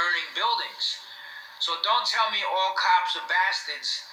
burning 0.00 0.32
buildings. 0.32 0.96
So 1.60 1.76
don't 1.84 2.08
tell 2.08 2.32
me 2.32 2.40
all 2.40 2.72
cops 2.72 3.20
are 3.20 3.28
bastards 3.28 4.08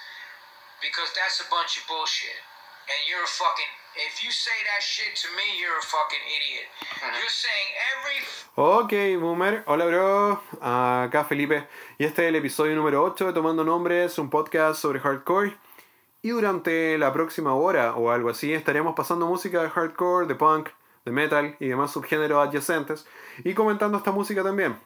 because 0.83 1.07
that's 1.15 1.39
a 1.39 1.47
bunch 1.47 1.79
of 1.79 1.87
bullshit. 1.87 2.43
And 2.91 2.99
you're 3.07 3.23
a 3.23 3.33
fucking 3.39 3.71
if 3.97 4.23
you 4.23 4.31
say 4.31 4.53
that 4.69 4.83
shit 4.83 5.15
to 5.23 5.27
me, 5.35 5.59
you're 5.59 5.79
a 5.79 5.81
fucking 5.81 6.23
idiot. 6.37 6.67
You're 7.01 7.29
saying 7.29 7.69
every 7.91 8.19
Ok, 8.55 9.19
Boomer. 9.19 9.63
Hola, 9.65 9.85
bro. 9.85 10.41
Acá 10.61 11.25
Felipe. 11.25 11.67
Y 11.97 12.05
este 12.05 12.23
es 12.23 12.29
el 12.29 12.35
episodio 12.35 12.75
número 12.75 13.03
8 13.03 13.27
de 13.27 13.33
Tomando 13.33 13.63
Nombres, 13.63 14.17
un 14.19 14.29
podcast 14.29 14.79
sobre 14.79 14.99
hardcore. 14.99 15.57
Y 16.21 16.29
durante 16.29 16.97
la 16.97 17.11
próxima 17.11 17.55
hora 17.55 17.95
o 17.95 18.11
algo 18.11 18.29
así 18.29 18.53
estaremos 18.53 18.93
pasando 18.95 19.25
música 19.25 19.63
de 19.63 19.69
hardcore, 19.69 20.27
de 20.27 20.35
punk, 20.35 20.69
de 21.05 21.11
metal 21.11 21.55
y 21.59 21.67
demás 21.67 21.91
subgéneros 21.91 22.47
adyacentes 22.47 23.07
y 23.43 23.53
comentando 23.53 23.97
esta 23.97 24.11
música 24.11 24.43
también. 24.43 24.79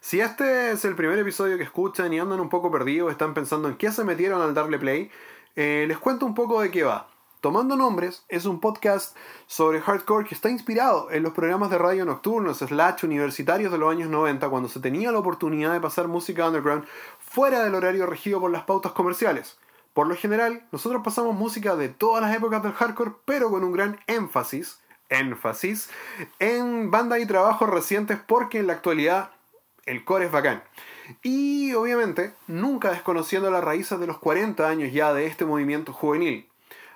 Si 0.00 0.20
este 0.20 0.72
es 0.72 0.84
el 0.84 0.94
primer 0.94 1.18
episodio 1.18 1.56
que 1.56 1.64
escuchan 1.64 2.12
y 2.12 2.18
andan 2.18 2.40
un 2.40 2.48
poco 2.48 2.70
perdidos, 2.70 3.10
están 3.10 3.34
pensando 3.34 3.68
en 3.68 3.76
qué 3.76 3.90
se 3.90 4.04
metieron 4.04 4.40
al 4.42 4.54
darle 4.54 4.78
play, 4.78 5.10
eh, 5.56 5.84
les 5.88 5.98
cuento 5.98 6.26
un 6.26 6.34
poco 6.34 6.60
de 6.60 6.70
qué 6.70 6.84
va. 6.84 7.08
Tomando 7.40 7.76
Nombres 7.76 8.24
es 8.28 8.44
un 8.44 8.60
podcast 8.60 9.16
sobre 9.46 9.80
hardcore 9.80 10.26
que 10.26 10.34
está 10.34 10.50
inspirado 10.50 11.10
en 11.10 11.22
los 11.22 11.32
programas 11.32 11.70
de 11.70 11.78
radio 11.78 12.04
nocturnos 12.04 12.58
slash 12.58 13.04
universitarios 13.04 13.70
de 13.70 13.78
los 13.78 13.90
años 13.90 14.08
90 14.08 14.48
cuando 14.48 14.68
se 14.68 14.80
tenía 14.80 15.12
la 15.12 15.18
oportunidad 15.18 15.72
de 15.72 15.80
pasar 15.80 16.08
música 16.08 16.46
underground 16.46 16.84
fuera 17.18 17.62
del 17.62 17.74
horario 17.74 18.06
regido 18.06 18.40
por 18.40 18.50
las 18.50 18.64
pautas 18.64 18.92
comerciales. 18.92 19.58
Por 19.92 20.08
lo 20.08 20.16
general, 20.16 20.66
nosotros 20.72 21.02
pasamos 21.04 21.36
música 21.36 21.76
de 21.76 21.88
todas 21.88 22.20
las 22.20 22.36
épocas 22.36 22.62
del 22.62 22.72
hardcore, 22.72 23.12
pero 23.24 23.48
con 23.48 23.64
un 23.64 23.72
gran 23.72 24.00
énfasis, 24.06 24.80
énfasis, 25.08 25.88
en 26.38 26.90
bandas 26.90 27.20
y 27.20 27.26
trabajos 27.26 27.70
recientes 27.70 28.18
porque 28.26 28.58
en 28.58 28.66
la 28.66 28.72
actualidad 28.72 29.30
el 29.86 30.04
core 30.04 30.26
es 30.26 30.32
bacán. 30.32 30.62
Y 31.22 31.72
obviamente, 31.74 32.34
nunca 32.46 32.90
desconociendo 32.90 33.50
las 33.50 33.64
raíces 33.64 33.98
de 33.98 34.06
los 34.06 34.18
40 34.18 34.68
años 34.68 34.92
ya 34.92 35.14
de 35.14 35.26
este 35.26 35.44
movimiento 35.44 35.92
juvenil. 35.92 36.48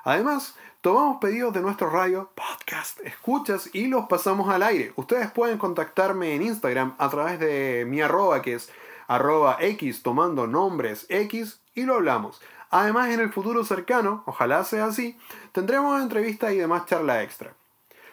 Además, 0.04 0.56
tomamos 0.80 1.18
pedidos 1.20 1.54
de 1.54 1.60
nuestro 1.60 1.90
radio, 1.90 2.30
podcast, 2.34 3.00
escuchas 3.00 3.70
y 3.72 3.86
los 3.86 4.06
pasamos 4.06 4.48
al 4.48 4.62
aire. 4.62 4.92
Ustedes 4.96 5.30
pueden 5.30 5.58
contactarme 5.58 6.34
en 6.34 6.42
Instagram 6.42 6.94
a 6.98 7.08
través 7.08 7.38
de 7.38 7.84
mi 7.86 8.00
arroba 8.00 8.42
que 8.42 8.54
es 8.54 8.70
arroba 9.06 9.56
x 9.60 10.02
tomando 10.02 10.46
nombres 10.46 11.06
x 11.08 11.60
y 11.74 11.82
lo 11.82 11.94
hablamos. 11.94 12.40
Además, 12.70 13.10
en 13.10 13.20
el 13.20 13.32
futuro 13.32 13.64
cercano, 13.64 14.22
ojalá 14.26 14.64
sea 14.64 14.86
así, 14.86 15.18
tendremos 15.52 16.00
entrevistas 16.00 16.52
y 16.52 16.56
demás 16.56 16.86
charla 16.86 17.22
extra. 17.22 17.54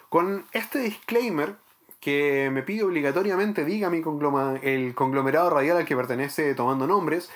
Con 0.10 0.46
este 0.52 0.80
disclaimer 0.80 1.56
que 2.00 2.50
me 2.52 2.64
pide 2.64 2.84
obligatoriamente 2.84 3.66
diga 3.66 3.90
mi 3.90 4.04
el 4.62 4.96
conglomerado 4.96 5.50
radial 5.50 5.78
al 5.78 5.86
que 5.86 5.96
pertenece 5.96 6.54
tomando 6.56 6.88
nombres, 6.88 7.30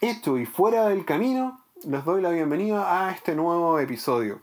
esto 0.00 0.38
y 0.38 0.46
fuera 0.46 0.88
del 0.88 1.04
camino, 1.04 1.60
les 1.84 2.04
doy 2.04 2.22
la 2.22 2.30
bienvenida 2.30 3.06
a 3.06 3.12
este 3.12 3.34
nuevo 3.34 3.78
episodio. 3.78 4.40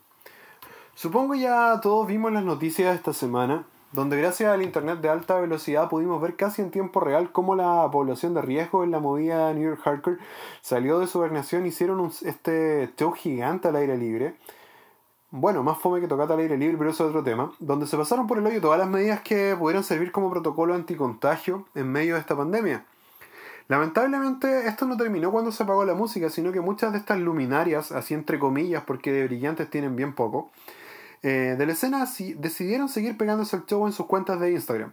Supongo 0.96 1.36
ya 1.36 1.80
todos 1.82 2.08
vimos 2.08 2.32
las 2.32 2.44
noticias 2.44 2.92
de 2.92 2.96
esta 2.96 3.14
semana, 3.14 3.66
donde 3.92 4.18
gracias 4.18 4.54
al 4.54 4.62
internet 4.62 5.00
de 5.02 5.10
alta 5.10 5.40
velocidad 5.40 5.90
pudimos 5.90 6.22
ver 6.22 6.36
casi 6.36 6.62
en 6.62 6.72
tiempo 6.72 7.00
real 7.00 7.32
cómo 7.32 7.56
la 7.56 7.90
población 7.92 8.34
de 8.34 8.42
riesgo 8.42 8.84
en 8.84 8.92
la 8.92 9.00
movida 9.00 9.54
New 9.54 9.64
York 9.64 9.82
Hardcore 9.84 10.18
salió 10.62 11.00
de 11.00 11.08
su 11.08 11.18
gobernación, 11.18 11.66
hicieron 11.66 12.00
un, 12.00 12.12
este 12.24 12.94
show 12.98 13.12
gigante 13.12 13.68
al 13.68 13.76
aire 13.76 13.98
libre. 13.98 14.36
Bueno, 15.34 15.64
más 15.64 15.78
fome 15.78 16.02
que 16.02 16.10
tocata 16.10 16.34
al 16.34 16.42
aire 16.42 16.58
libre, 16.58 16.78
pero 16.78 16.90
eso 16.90 17.06
es 17.06 17.10
otro 17.10 17.24
tema, 17.24 17.54
donde 17.60 17.88
se 17.88 17.96
pasaron 17.96 18.28
por 18.28 18.38
el 18.38 18.46
hoyo 18.46 18.60
todas 18.60 18.78
las 18.78 18.90
medidas 18.90 19.22
que 19.22 19.56
pudieran 19.58 19.86
servir 19.86 20.12
como 20.12 20.30
protocolo 20.30 20.74
anticontagio 20.74 21.66
en 21.74 21.90
medio 21.90 22.16
de 22.16 22.20
esta 22.20 22.36
pandemia. 22.36 22.84
Lamentablemente 23.70 24.68
esto 24.68 24.86
no 24.86 24.98
terminó 24.98 25.32
cuando 25.32 25.54
se 25.54 25.64
apagó 25.64 25.86
la 25.86 25.94
música, 25.94 26.30
sino 26.30 26.52
que 26.52 26.60
muchas 26.60 26.92
de 26.92 26.98
estas 26.98 27.18
luminarias, 27.18 27.94
así 27.94 28.14
entre 28.14 28.40
comillas, 28.40 28.84
porque 28.84 29.14
de 29.14 29.24
brillantes 29.24 29.70
tienen 29.70 29.96
bien 29.96 30.16
poco, 30.16 30.52
eh, 31.24 31.56
de 31.58 31.66
la 31.66 31.72
escena 31.72 32.06
decidieron 32.36 32.90
seguir 32.90 33.16
pegándose 33.18 33.56
el 33.56 33.66
show 33.66 33.88
en 33.88 33.94
sus 33.94 34.08
cuentas 34.08 34.38
de 34.42 34.52
Instagram. 34.52 34.92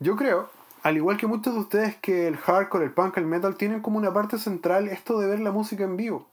Yo 0.00 0.16
creo, 0.16 0.50
al 0.82 0.96
igual 0.96 1.16
que 1.16 1.28
muchos 1.28 1.54
de 1.54 1.60
ustedes, 1.60 1.94
que 1.94 2.26
el 2.26 2.36
hardcore, 2.38 2.86
el 2.86 2.90
punk, 2.90 3.18
el 3.18 3.26
metal 3.26 3.54
tienen 3.54 3.82
como 3.82 3.98
una 3.98 4.12
parte 4.12 4.36
central 4.38 4.88
esto 4.88 5.20
de 5.20 5.28
ver 5.28 5.38
la 5.38 5.52
música 5.52 5.84
en 5.84 5.96
vivo, 5.96 6.26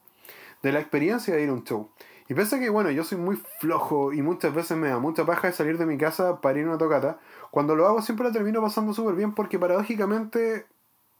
de 0.63 0.72
la 0.72 0.79
experiencia 0.79 1.35
de 1.35 1.44
ir 1.44 1.50
a 1.50 1.53
un 1.53 1.63
show. 1.63 1.89
Y 2.33 2.35
pese 2.35 2.59
que, 2.59 2.71
bueno, 2.71 2.89
yo 2.89 3.03
soy 3.03 3.19
muy 3.19 3.39
flojo 3.59 4.11
y 4.11 4.23
muchas 4.23 4.55
veces 4.55 4.75
me 4.75 4.89
da 4.89 4.97
mucha 4.97 5.23
paja 5.23 5.49
de 5.49 5.53
salir 5.53 5.77
de 5.77 5.85
mi 5.85 5.99
casa 5.99 6.41
para 6.41 6.57
ir 6.57 6.66
a 6.66 6.69
una 6.69 6.79
tocata, 6.79 7.19
cuando 7.51 7.75
lo 7.75 7.85
hago 7.85 8.01
siempre 8.01 8.25
la 8.25 8.33
termino 8.33 8.59
pasando 8.59 8.91
súper 8.91 9.13
bien 9.13 9.35
porque 9.35 9.59
paradójicamente 9.59 10.66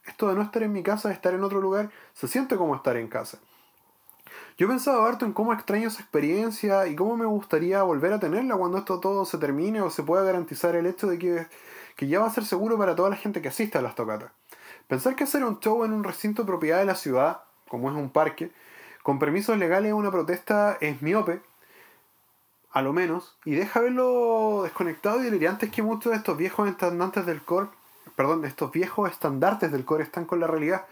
esto 0.06 0.28
de 0.28 0.34
no 0.34 0.42
estar 0.42 0.64
en 0.64 0.72
mi 0.72 0.82
casa, 0.82 1.10
de 1.10 1.14
estar 1.14 1.32
en 1.32 1.44
otro 1.44 1.60
lugar, 1.60 1.88
se 2.14 2.26
siente 2.26 2.56
como 2.56 2.74
estar 2.74 2.96
en 2.96 3.06
casa. 3.06 3.38
Yo 4.58 4.66
pensaba 4.66 5.06
harto 5.06 5.24
en 5.24 5.32
cómo 5.32 5.52
extraño 5.52 5.86
esa 5.86 6.02
experiencia 6.02 6.88
y 6.88 6.96
cómo 6.96 7.16
me 7.16 7.26
gustaría 7.26 7.84
volver 7.84 8.12
a 8.12 8.18
tenerla 8.18 8.56
cuando 8.56 8.78
esto 8.78 8.98
todo 8.98 9.24
se 9.24 9.38
termine 9.38 9.82
o 9.82 9.90
se 9.90 10.02
pueda 10.02 10.24
garantizar 10.24 10.74
el 10.74 10.84
hecho 10.84 11.06
de 11.06 11.20
que, 11.20 11.46
que 11.94 12.08
ya 12.08 12.18
va 12.18 12.26
a 12.26 12.30
ser 12.30 12.44
seguro 12.44 12.76
para 12.76 12.96
toda 12.96 13.08
la 13.08 13.16
gente 13.16 13.40
que 13.40 13.50
asista 13.50 13.78
a 13.78 13.82
las 13.82 13.94
tocatas. 13.94 14.32
Pensar 14.88 15.14
que 15.14 15.22
hacer 15.22 15.44
un 15.44 15.60
show 15.60 15.84
en 15.84 15.92
un 15.92 16.02
recinto 16.02 16.44
propiedad 16.44 16.80
de 16.80 16.86
la 16.86 16.96
ciudad, 16.96 17.42
como 17.68 17.88
es 17.88 17.96
un 17.96 18.10
parque, 18.10 18.50
con 19.04 19.18
permisos 19.18 19.58
legales 19.58 19.92
una 19.92 20.10
protesta 20.10 20.78
es 20.80 21.02
miope, 21.02 21.42
a 22.72 22.80
lo 22.80 22.94
menos, 22.94 23.36
y 23.44 23.54
deja 23.54 23.80
ver 23.80 23.92
lo 23.92 24.62
desconectado 24.62 25.20
y 25.20 25.24
delirante 25.24 25.70
que 25.70 25.82
muchos 25.82 26.12
de 26.12 26.16
estos 26.16 26.38
viejos 26.38 26.70
estandartes 26.70 27.26
del 27.26 27.42
core, 27.42 27.68
perdón, 28.16 28.46
estos 28.46 28.72
viejos 28.72 29.10
estandartes 29.10 29.70
del 29.70 29.84
core 29.84 30.04
están 30.04 30.24
con 30.24 30.40
la 30.40 30.46
realidad. 30.46 30.86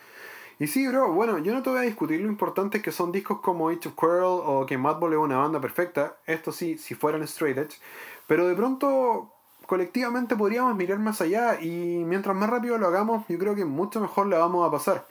Y 0.58 0.66
sí, 0.66 0.86
bro, 0.86 1.10
bueno, 1.14 1.38
yo 1.38 1.54
no 1.54 1.62
te 1.62 1.70
voy 1.70 1.78
a 1.78 1.82
discutir 1.82 2.20
lo 2.20 2.28
importante 2.28 2.82
que 2.82 2.92
son 2.92 3.12
discos 3.12 3.40
como 3.40 3.70
Age 3.70 3.88
of 3.88 3.94
Quarrel 3.94 4.24
o 4.44 4.66
que 4.66 4.76
Madball 4.76 5.14
es 5.14 5.18
una 5.18 5.38
banda 5.38 5.58
perfecta, 5.58 6.18
esto 6.26 6.52
sí, 6.52 6.76
si 6.76 6.94
fueran 6.94 7.22
straight 7.22 7.56
edge, 7.56 7.80
pero 8.26 8.46
de 8.46 8.54
pronto 8.54 9.32
colectivamente 9.64 10.36
podríamos 10.36 10.76
mirar 10.76 10.98
más 10.98 11.22
allá 11.22 11.62
y 11.62 12.04
mientras 12.04 12.36
más 12.36 12.50
rápido 12.50 12.76
lo 12.76 12.88
hagamos, 12.88 13.24
yo 13.26 13.38
creo 13.38 13.54
que 13.54 13.64
mucho 13.64 14.02
mejor 14.02 14.26
la 14.26 14.36
vamos 14.36 14.68
a 14.68 14.70
pasar. 14.70 15.06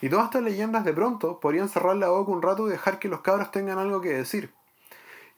Y 0.00 0.08
todas 0.08 0.26
estas 0.26 0.42
leyendas 0.42 0.84
de 0.84 0.92
pronto 0.92 1.40
podrían 1.40 1.68
cerrar 1.68 1.96
la 1.96 2.08
boca 2.08 2.30
un 2.30 2.42
rato 2.42 2.66
y 2.66 2.70
dejar 2.70 2.98
que 2.98 3.08
los 3.08 3.20
cabros 3.20 3.50
tengan 3.50 3.78
algo 3.78 4.00
que 4.00 4.10
decir. 4.10 4.52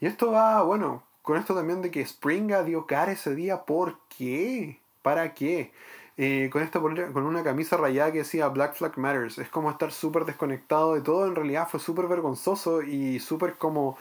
Y 0.01 0.07
esto 0.07 0.33
va, 0.33 0.63
bueno, 0.63 1.03
con 1.23 1.37
esto 1.37 1.55
también 1.55 1.83
de 1.83 1.91
que 1.91 2.05
Springa 2.05 2.63
dio 2.65 2.87
cara 2.87 3.13
ese 3.13 3.35
día, 3.35 3.65
¿por 3.65 3.99
qué? 4.17 4.81
¿Para 5.03 5.35
qué? 5.35 5.73
Eh, 6.17 6.51
con 6.53 6.63
esta 6.63 6.81
con 6.81 7.23
una 7.25 7.45
camisa 7.45 7.77
rayada 7.77 8.11
que 8.11 8.19
decía 8.19 8.49
Black 8.49 8.75
Flag 8.75 8.99
Matters. 8.99 9.39
Es 9.39 9.49
como 9.49 9.71
estar 9.71 9.93
súper 9.93 10.25
desconectado 10.25 10.95
de 10.95 11.01
todo. 11.01 11.27
En 11.27 11.37
realidad 11.37 11.69
fue 11.71 11.79
súper 11.81 12.07
vergonzoso 12.09 12.83
y 12.83 13.21
súper 13.21 13.57
como 13.57 13.97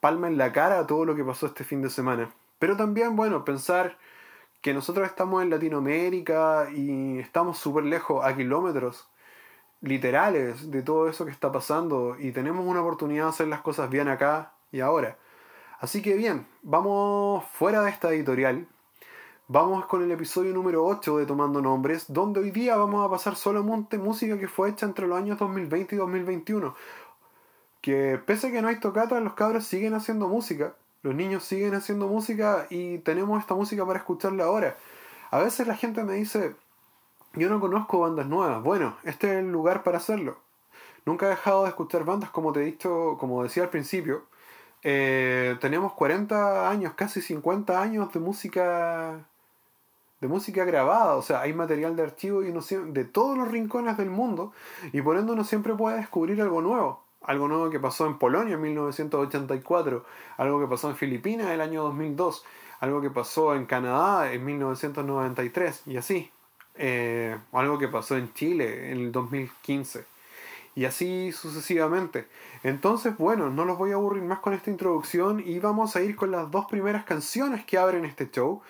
palma 0.00 0.26
en 0.28 0.36
la 0.36 0.52
cara 0.52 0.86
todo 0.86 1.04
lo 1.06 1.14
que 1.14 1.24
pasó 1.24 1.46
este 1.46 1.64
fin 1.64 1.80
de 1.80 1.90
semana. 1.90 2.30
Pero 2.58 2.76
también, 2.76 3.16
bueno, 3.16 3.44
pensar 3.44 3.96
que 4.60 4.74
nosotros 4.74 5.06
estamos 5.08 5.42
en 5.42 5.50
Latinoamérica 5.50 6.68
y 6.74 7.18
estamos 7.18 7.58
súper 7.58 7.84
lejos, 7.84 8.24
a 8.24 8.36
kilómetros 8.36 9.08
literales 9.82 10.70
de 10.70 10.82
todo 10.82 11.08
eso 11.08 11.24
que 11.24 11.32
está 11.32 11.52
pasando 11.52 12.16
y 12.18 12.32
tenemos 12.32 12.64
una 12.64 12.80
oportunidad 12.80 13.24
de 13.24 13.30
hacer 13.30 13.48
las 13.48 13.60
cosas 13.60 13.90
bien 13.90 14.08
acá 14.08 14.52
y 14.70 14.80
ahora. 14.80 15.18
Así 15.80 16.00
que 16.00 16.14
bien, 16.14 16.46
vamos 16.62 17.44
fuera 17.52 17.82
de 17.82 17.90
esta 17.90 18.10
editorial. 18.12 18.66
Vamos 19.48 19.84
con 19.86 20.02
el 20.02 20.10
episodio 20.12 20.54
número 20.54 20.86
8 20.86 21.18
de 21.18 21.26
Tomando 21.26 21.60
Nombres, 21.60 22.04
donde 22.08 22.40
hoy 22.40 22.52
día 22.52 22.76
vamos 22.76 23.04
a 23.04 23.10
pasar 23.10 23.34
solamente 23.34 23.98
música 23.98 24.38
que 24.38 24.46
fue 24.48 24.70
hecha 24.70 24.86
entre 24.86 25.08
los 25.08 25.18
años 25.18 25.38
2020 25.38 25.96
y 25.96 25.98
2021. 25.98 26.74
Que 27.80 28.18
pese 28.24 28.46
a 28.46 28.52
que 28.52 28.62
no 28.62 28.68
hay 28.68 28.78
tocata, 28.78 29.18
los 29.20 29.34
cabros 29.34 29.66
siguen 29.66 29.94
haciendo 29.94 30.28
música, 30.28 30.74
los 31.02 31.16
niños 31.16 31.42
siguen 31.42 31.74
haciendo 31.74 32.06
música 32.06 32.68
y 32.70 32.98
tenemos 32.98 33.40
esta 33.40 33.56
música 33.56 33.84
para 33.84 33.98
escucharla 33.98 34.44
ahora. 34.44 34.76
A 35.32 35.40
veces 35.40 35.66
la 35.66 35.76
gente 35.76 36.04
me 36.04 36.14
dice, 36.14 36.54
yo 37.34 37.48
no 37.48 37.60
conozco 37.60 38.00
bandas 38.00 38.26
nuevas. 38.26 38.62
Bueno, 38.62 38.96
este 39.04 39.28
es 39.28 39.34
el 39.38 39.50
lugar 39.50 39.82
para 39.82 39.98
hacerlo. 39.98 40.38
Nunca 41.04 41.26
he 41.26 41.30
dejado 41.30 41.64
de 41.64 41.70
escuchar 41.70 42.04
bandas, 42.04 42.30
como 42.30 42.52
te 42.52 42.60
he 42.60 42.64
dicho, 42.64 43.16
como 43.18 43.42
decía 43.42 43.64
al 43.64 43.70
principio. 43.70 44.24
Eh, 44.82 45.56
tenemos 45.60 45.92
40 45.94 46.68
años, 46.70 46.94
casi 46.94 47.20
50 47.20 47.80
años 47.80 48.12
de 48.12 48.20
música 48.20 49.26
de 50.22 50.28
música 50.28 50.64
grabada, 50.64 51.16
o 51.16 51.22
sea, 51.22 51.40
hay 51.40 51.52
material 51.52 51.96
de 51.96 52.04
archivo 52.04 52.44
y 52.44 52.52
de 52.52 53.04
todos 53.04 53.36
los 53.36 53.50
rincones 53.50 53.96
del 53.96 54.08
mundo 54.08 54.52
y 54.92 55.02
por 55.02 55.16
ende 55.16 55.32
uno 55.32 55.42
siempre 55.42 55.74
puede 55.74 55.96
descubrir 55.96 56.40
algo 56.40 56.62
nuevo. 56.62 57.02
Algo 57.22 57.48
nuevo 57.48 57.70
que 57.70 57.80
pasó 57.80 58.06
en 58.06 58.18
Polonia 58.18 58.54
en 58.54 58.60
1984, 58.60 60.04
algo 60.36 60.60
que 60.60 60.68
pasó 60.68 60.90
en 60.90 60.96
Filipinas 60.96 61.48
en 61.48 61.54
el 61.54 61.60
año 61.60 61.82
2002, 61.82 62.44
algo 62.78 63.00
que 63.00 63.10
pasó 63.10 63.56
en 63.56 63.66
Canadá 63.66 64.32
en 64.32 64.44
1993 64.44 65.82
y 65.86 65.96
así. 65.96 66.30
Eh, 66.76 67.36
algo 67.52 67.78
que 67.78 67.88
pasó 67.88 68.16
en 68.16 68.32
Chile 68.32 68.90
en 68.90 68.98
el 68.98 69.12
2015 69.12 70.06
y 70.74 70.84
así 70.84 71.32
sucesivamente. 71.32 72.26
Entonces, 72.62 73.16
bueno, 73.16 73.50
no 73.50 73.64
los 73.64 73.78
voy 73.78 73.92
a 73.92 73.94
aburrir 73.94 74.22
más 74.22 74.40
con 74.40 74.54
esta 74.54 74.70
introducción 74.70 75.42
y 75.44 75.58
vamos 75.58 75.96
a 75.96 76.02
ir 76.02 76.16
con 76.16 76.30
las 76.30 76.50
dos 76.50 76.66
primeras 76.66 77.04
canciones 77.04 77.64
que 77.64 77.78
abren 77.78 78.04
este 78.04 78.30
show. 78.30 78.62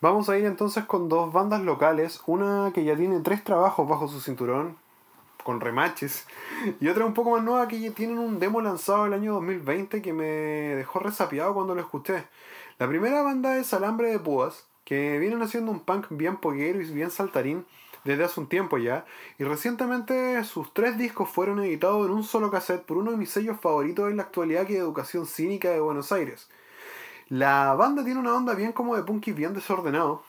Vamos 0.00 0.28
a 0.28 0.38
ir 0.38 0.44
entonces 0.44 0.84
con 0.84 1.08
dos 1.08 1.32
bandas 1.32 1.62
locales, 1.62 2.22
una 2.26 2.70
que 2.72 2.84
ya 2.84 2.96
tiene 2.96 3.20
tres 3.20 3.42
trabajos 3.42 3.88
bajo 3.88 4.06
su 4.06 4.20
cinturón, 4.20 4.76
con 5.42 5.60
remaches, 5.60 6.26
y 6.80 6.88
otra 6.88 7.04
un 7.04 7.14
poco 7.14 7.30
más 7.32 7.42
nueva 7.42 7.66
que 7.66 7.80
ya 7.80 7.90
tienen 7.90 8.18
un 8.18 8.38
demo 8.38 8.60
lanzado 8.60 9.06
el 9.06 9.14
año 9.14 9.34
2020 9.34 10.00
que 10.02 10.12
me 10.12 10.24
dejó 10.24 11.00
resapiado 11.00 11.54
cuando 11.54 11.74
lo 11.74 11.80
escuché. 11.80 12.24
La 12.78 12.86
primera 12.86 13.22
banda 13.22 13.56
es 13.58 13.74
Alambre 13.74 14.10
de 14.10 14.20
Púas, 14.20 14.67
que 14.88 15.18
vienen 15.18 15.42
haciendo 15.42 15.70
un 15.70 15.80
punk 15.80 16.06
bien 16.08 16.38
poguero 16.38 16.80
y 16.80 16.90
bien 16.90 17.10
saltarín 17.10 17.66
desde 18.04 18.24
hace 18.24 18.40
un 18.40 18.48
tiempo 18.48 18.78
ya, 18.78 19.04
y 19.38 19.44
recientemente 19.44 20.42
sus 20.44 20.72
tres 20.72 20.96
discos 20.96 21.28
fueron 21.28 21.62
editados 21.62 22.06
en 22.06 22.14
un 22.14 22.24
solo 22.24 22.50
cassette 22.50 22.86
por 22.86 22.96
uno 22.96 23.10
de 23.10 23.18
mis 23.18 23.28
sellos 23.28 23.60
favoritos 23.60 24.10
en 24.10 24.16
la 24.16 24.22
actualidad 24.22 24.66
que 24.66 24.76
es 24.76 24.78
Educación 24.78 25.26
Cínica 25.26 25.68
de 25.68 25.80
Buenos 25.80 26.10
Aires. 26.10 26.48
La 27.28 27.74
banda 27.74 28.02
tiene 28.02 28.18
una 28.18 28.34
onda 28.34 28.54
bien 28.54 28.72
como 28.72 28.96
de 28.96 29.02
punky 29.02 29.32
bien 29.32 29.52
desordenado. 29.52 30.22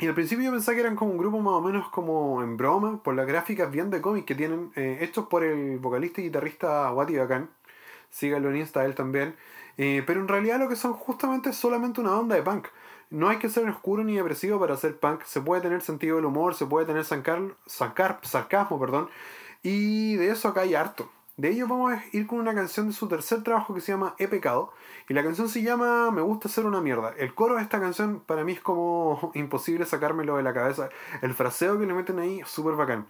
Y 0.00 0.08
al 0.08 0.14
principio 0.14 0.46
yo 0.46 0.50
pensaba 0.50 0.74
que 0.74 0.80
eran 0.80 0.96
como 0.96 1.12
un 1.12 1.18
grupo 1.18 1.38
más 1.38 1.54
o 1.54 1.60
menos 1.60 1.88
como 1.90 2.42
en 2.42 2.56
broma, 2.56 3.00
por 3.04 3.14
las 3.14 3.28
gráficas 3.28 3.70
bien 3.70 3.90
de 3.90 4.00
cómic 4.00 4.24
que 4.24 4.34
tienen, 4.34 4.72
eh, 4.74 4.98
hechos 5.00 5.28
por 5.28 5.44
el 5.44 5.78
vocalista 5.78 6.20
y 6.20 6.24
guitarrista 6.24 6.90
Wati 6.92 7.16
Bacán. 7.16 7.50
Síganlo 8.10 8.50
en 8.50 8.56
Insta 8.56 8.84
él 8.84 8.96
también. 8.96 9.36
Eh, 9.78 10.02
pero 10.06 10.20
en 10.20 10.28
realidad 10.28 10.58
lo 10.58 10.68
que 10.68 10.76
son 10.76 10.92
justamente 10.94 11.50
es 11.50 11.56
solamente 11.56 12.00
una 12.00 12.18
onda 12.18 12.36
de 12.36 12.42
punk. 12.42 12.68
No 13.10 13.28
hay 13.28 13.38
que 13.38 13.48
ser 13.48 13.68
oscuro 13.68 14.02
ni 14.02 14.16
depresivo 14.16 14.58
para 14.58 14.74
hacer 14.74 14.98
punk. 14.98 15.22
Se 15.24 15.40
puede 15.40 15.62
tener 15.62 15.82
sentido 15.82 16.16
del 16.16 16.24
humor, 16.24 16.54
se 16.54 16.66
puede 16.66 16.86
tener 16.86 17.04
sarcasmo, 17.04 18.80
perdón. 18.80 19.08
Y 19.62 20.16
de 20.16 20.30
eso 20.30 20.48
acá 20.48 20.62
hay 20.62 20.74
harto. 20.74 21.10
De 21.36 21.50
ello 21.50 21.68
vamos 21.68 21.92
a 21.92 22.02
ir 22.12 22.26
con 22.26 22.38
una 22.38 22.54
canción 22.54 22.86
de 22.86 22.94
su 22.94 23.08
tercer 23.08 23.42
trabajo 23.42 23.74
que 23.74 23.82
se 23.82 23.92
llama 23.92 24.14
He 24.18 24.26
pecado. 24.26 24.72
Y 25.08 25.14
la 25.14 25.22
canción 25.22 25.48
se 25.48 25.62
llama 25.62 26.10
Me 26.10 26.22
gusta 26.22 26.48
ser 26.48 26.64
una 26.64 26.80
mierda. 26.80 27.12
El 27.18 27.34
coro 27.34 27.56
de 27.56 27.62
esta 27.62 27.78
canción 27.78 28.20
para 28.24 28.42
mí 28.42 28.52
es 28.52 28.60
como 28.60 29.30
imposible 29.34 29.84
sacármelo 29.84 30.36
de 30.38 30.42
la 30.42 30.54
cabeza. 30.54 30.88
El 31.20 31.34
fraseo 31.34 31.78
que 31.78 31.86
le 31.86 31.92
meten 31.92 32.18
ahí 32.18 32.40
es 32.40 32.48
súper 32.48 32.74
bacán. 32.74 33.06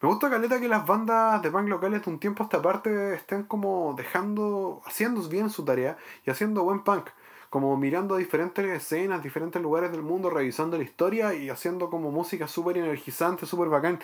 Me 0.00 0.08
gusta 0.08 0.30
caleta 0.30 0.60
que 0.60 0.68
las 0.68 0.86
bandas 0.86 1.42
de 1.42 1.50
punk 1.50 1.68
locales 1.68 2.04
de 2.04 2.10
un 2.10 2.20
tiempo 2.20 2.44
a 2.44 2.46
esta 2.46 2.62
parte 2.62 3.14
estén 3.14 3.42
como 3.42 3.94
dejando, 3.96 4.80
haciendo 4.86 5.20
bien 5.28 5.50
su 5.50 5.64
tarea 5.64 5.96
y 6.24 6.30
haciendo 6.30 6.62
buen 6.62 6.84
punk. 6.84 7.08
Como 7.50 7.76
mirando 7.76 8.16
diferentes 8.16 8.64
escenas, 8.64 9.24
diferentes 9.24 9.60
lugares 9.60 9.90
del 9.90 10.02
mundo, 10.02 10.30
revisando 10.30 10.76
la 10.76 10.84
historia 10.84 11.34
y 11.34 11.50
haciendo 11.50 11.90
como 11.90 12.12
música 12.12 12.46
súper 12.46 12.78
energizante, 12.78 13.44
súper 13.44 13.70
bacán. 13.70 13.98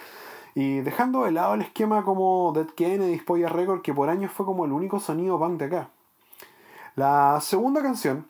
Y 0.56 0.80
dejando 0.80 1.24
de 1.24 1.30
lado 1.30 1.54
el 1.54 1.62
esquema 1.62 2.02
como 2.02 2.52
Dead 2.52 2.66
Kennedy, 2.74 3.20
Spoiler 3.20 3.52
Record, 3.52 3.82
que 3.82 3.94
por 3.94 4.08
años 4.08 4.32
fue 4.32 4.46
como 4.46 4.64
el 4.64 4.72
único 4.72 4.98
sonido 4.98 5.38
punk 5.38 5.60
de 5.60 5.64
acá. 5.66 5.90
La 6.96 7.40
segunda 7.40 7.82
canción 7.82 8.26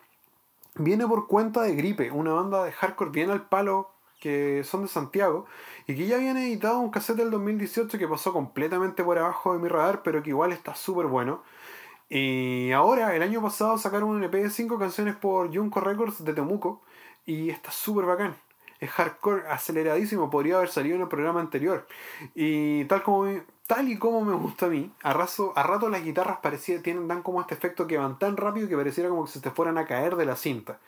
viene 0.74 1.06
por 1.06 1.28
cuenta 1.28 1.62
de 1.62 1.74
Gripe, 1.74 2.10
una 2.10 2.34
banda 2.34 2.62
de 2.62 2.72
hardcore 2.72 3.10
bien 3.10 3.30
al 3.30 3.48
palo 3.48 3.94
que 4.24 4.64
son 4.64 4.80
de 4.80 4.88
Santiago 4.88 5.44
y 5.86 5.94
que 5.94 6.06
ya 6.06 6.16
habían 6.16 6.36
editado 6.36 6.78
un 6.80 6.90
cassette 6.90 7.18
del 7.18 7.30
2018 7.30 7.98
que 7.98 8.08
pasó 8.08 8.32
completamente 8.32 9.04
por 9.04 9.18
abajo 9.18 9.52
de 9.54 9.58
mi 9.58 9.68
radar, 9.68 10.02
pero 10.02 10.22
que 10.22 10.30
igual 10.30 10.52
está 10.52 10.74
súper 10.74 11.06
bueno. 11.06 11.42
Y 12.08 12.72
ahora, 12.72 13.16
el 13.16 13.22
año 13.22 13.42
pasado 13.42 13.78
sacaron 13.78 14.10
un 14.10 14.24
EP 14.24 14.34
de 14.34 14.50
5 14.50 14.78
canciones 14.78 15.16
por 15.16 15.54
Junko 15.54 15.80
Records 15.80 16.24
de 16.24 16.32
Temuco 16.34 16.82
y 17.26 17.50
está 17.50 17.70
súper 17.70 18.06
bacán 18.06 18.36
es 18.84 18.90
hardcore 18.90 19.48
aceleradísimo, 19.48 20.30
podría 20.30 20.56
haber 20.56 20.68
salido 20.68 20.96
en 20.96 21.02
el 21.02 21.08
programa 21.08 21.40
anterior. 21.40 21.86
Y 22.34 22.84
tal 22.84 23.02
como 23.02 23.26
tal 23.66 23.88
y 23.88 23.98
como 23.98 24.22
me 24.22 24.34
gusta 24.34 24.66
a 24.66 24.68
mí, 24.68 24.90
a, 25.02 25.10
a 25.12 25.62
rato 25.62 25.88
las 25.88 26.04
guitarras 26.04 26.38
parecía, 26.42 26.82
tienen, 26.82 27.08
dan 27.08 27.22
como 27.22 27.40
este 27.40 27.54
efecto 27.54 27.86
que 27.86 27.96
van 27.96 28.18
tan 28.18 28.36
rápido 28.36 28.68
que 28.68 28.76
pareciera 28.76 29.08
como 29.08 29.24
que 29.24 29.32
se 29.32 29.40
te 29.40 29.50
fueran 29.50 29.78
a 29.78 29.86
caer 29.86 30.16
de 30.16 30.26
la 30.26 30.36
cinta. 30.36 30.78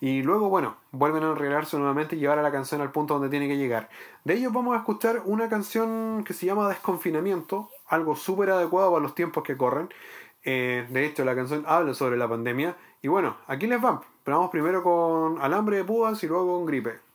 Y 0.00 0.22
luego, 0.22 0.48
bueno, 0.48 0.76
vuelven 0.92 1.22
a 1.22 1.32
arreglarse 1.32 1.78
nuevamente 1.78 2.16
y 2.16 2.18
llevar 2.18 2.38
a 2.38 2.42
la 2.42 2.52
canción 2.52 2.80
al 2.80 2.92
punto 2.92 3.14
donde 3.14 3.30
tiene 3.30 3.48
que 3.48 3.56
llegar. 3.56 3.88
De 4.24 4.34
ellos 4.34 4.52
vamos 4.52 4.74
a 4.74 4.78
escuchar 4.78 5.22
una 5.24 5.48
canción 5.48 6.22
que 6.24 6.34
se 6.34 6.46
llama 6.46 6.68
Desconfinamiento, 6.68 7.70
algo 7.86 8.14
súper 8.14 8.50
adecuado 8.50 8.90
para 8.92 9.02
los 9.02 9.14
tiempos 9.14 9.42
que 9.42 9.56
corren. 9.56 9.88
Eh, 10.44 10.86
de 10.90 11.06
hecho, 11.06 11.24
la 11.24 11.34
canción 11.34 11.64
habla 11.66 11.94
sobre 11.94 12.16
la 12.16 12.28
pandemia. 12.28 12.76
Y 13.02 13.08
bueno, 13.08 13.36
aquí 13.46 13.66
les 13.66 13.80
van. 13.80 14.00
Pero 14.24 14.38
vamos 14.38 14.50
primero 14.50 14.82
con 14.82 15.40
alambre 15.40 15.78
de 15.78 15.84
púas 15.84 16.22
y 16.22 16.26
luego 16.26 16.56
con 16.56 16.66
gripe. 16.66 17.07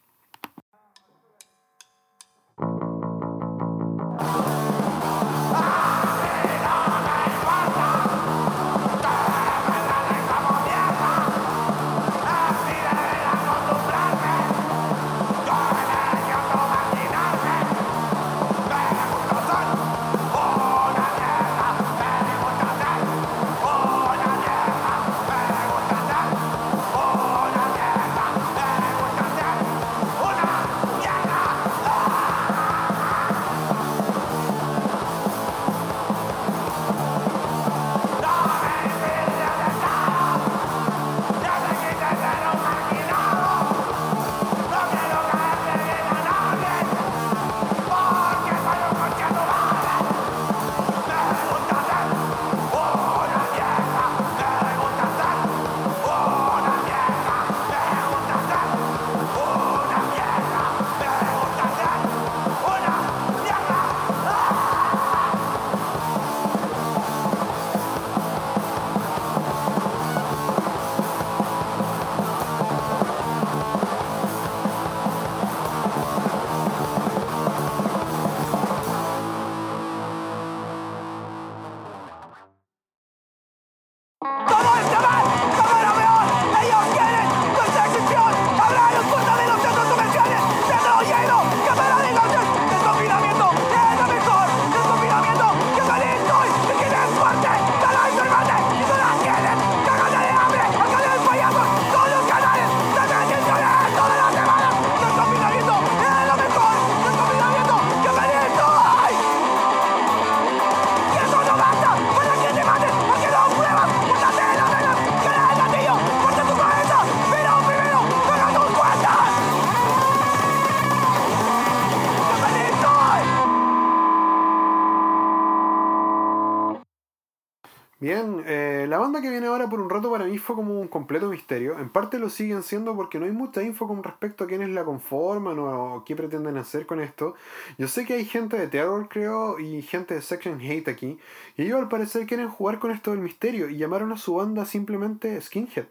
Lo 132.23 132.29
siguen 132.29 132.63
siendo 132.63 132.95
porque 132.95 133.19
no 133.19 133.25
hay 133.25 133.31
mucha 133.31 133.61
info 133.61 133.87
con 133.87 134.01
respecto 134.01 134.43
a 134.43 134.47
quiénes 134.47 134.69
la 134.69 134.85
conforman 134.85 135.59
o 135.59 136.03
qué 136.05 136.15
pretenden 136.15 136.57
hacer 136.57 136.85
con 136.85 137.01
esto. 137.01 137.35
Yo 137.77 137.87
sé 137.87 138.05
que 138.05 138.13
hay 138.13 138.25
gente 138.25 138.57
de 138.57 138.67
Terror, 138.67 139.09
creo, 139.09 139.59
y 139.59 139.81
gente 139.81 140.13
de 140.13 140.21
Section 140.21 140.59
Hate 140.61 140.87
aquí. 140.87 141.19
Y 141.57 141.63
ellos 141.63 141.79
al 141.79 141.89
parecer 141.89 142.25
quieren 142.25 142.49
jugar 142.49 142.79
con 142.79 142.91
esto 142.91 143.11
del 143.11 143.19
misterio 143.19 143.69
y 143.69 143.77
llamaron 143.77 144.11
a 144.13 144.17
su 144.17 144.35
banda 144.35 144.65
simplemente 144.65 145.39
Skinhead. 145.41 145.87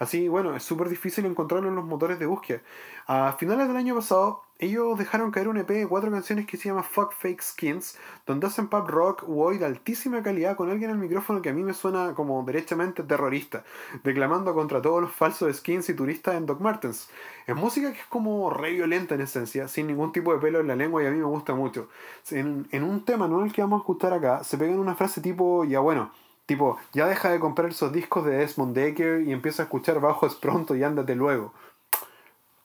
Así, 0.00 0.28
bueno, 0.28 0.56
es 0.56 0.62
súper 0.62 0.88
difícil 0.88 1.26
encontrarlo 1.26 1.68
en 1.68 1.74
los 1.74 1.84
motores 1.84 2.18
de 2.18 2.24
búsqueda. 2.24 2.62
A 3.06 3.34
finales 3.38 3.68
del 3.68 3.76
año 3.76 3.94
pasado, 3.94 4.42
ellos 4.58 4.98
dejaron 4.98 5.30
caer 5.30 5.46
un 5.46 5.58
EP 5.58 5.68
de 5.68 5.86
cuatro 5.86 6.10
canciones 6.10 6.46
que 6.46 6.56
se 6.56 6.70
llama 6.70 6.82
Fuck 6.82 7.12
Fake 7.12 7.42
Skins, 7.42 7.98
donde 8.24 8.46
hacen 8.46 8.68
pop 8.68 8.88
rock 8.88 9.24
woy 9.28 9.58
de 9.58 9.66
altísima 9.66 10.22
calidad 10.22 10.56
con 10.56 10.70
alguien 10.70 10.90
al 10.90 10.96
micrófono 10.96 11.42
que 11.42 11.50
a 11.50 11.52
mí 11.52 11.62
me 11.62 11.74
suena 11.74 12.14
como 12.14 12.42
derechamente 12.44 13.02
terrorista, 13.02 13.62
declamando 14.02 14.54
contra 14.54 14.80
todos 14.80 15.02
los 15.02 15.12
falsos 15.12 15.54
skins 15.58 15.90
y 15.90 15.94
turistas 15.94 16.34
en 16.34 16.46
Doc 16.46 16.60
Martens. 16.60 17.10
Es 17.46 17.54
música 17.54 17.92
que 17.92 18.00
es 18.00 18.06
como 18.06 18.48
re 18.48 18.72
violenta 18.72 19.16
en 19.16 19.20
esencia, 19.20 19.68
sin 19.68 19.86
ningún 19.86 20.12
tipo 20.12 20.32
de 20.32 20.40
pelo 20.40 20.60
en 20.60 20.68
la 20.68 20.76
lengua 20.76 21.02
y 21.02 21.06
a 21.08 21.10
mí 21.10 21.18
me 21.18 21.24
gusta 21.24 21.54
mucho. 21.54 21.90
En, 22.30 22.66
en 22.70 22.84
un 22.84 23.04
tema, 23.04 23.28
no 23.28 23.44
el 23.44 23.52
que 23.52 23.60
vamos 23.60 23.80
a 23.80 23.82
escuchar 23.82 24.14
acá, 24.14 24.44
se 24.44 24.56
pegan 24.56 24.78
una 24.78 24.94
frase 24.94 25.20
tipo, 25.20 25.62
ya 25.66 25.80
bueno, 25.80 26.10
Tipo, 26.46 26.78
ya 26.92 27.06
deja 27.06 27.30
de 27.30 27.38
comprar 27.38 27.70
esos 27.70 27.92
discos 27.92 28.24
de 28.24 28.36
Desmond 28.36 28.74
Decker 28.74 29.22
y 29.22 29.32
empieza 29.32 29.62
a 29.62 29.66
escuchar 29.66 30.00
bajos 30.00 30.34
pronto 30.34 30.74
y 30.74 30.82
ándate 30.82 31.14
luego. 31.14 31.52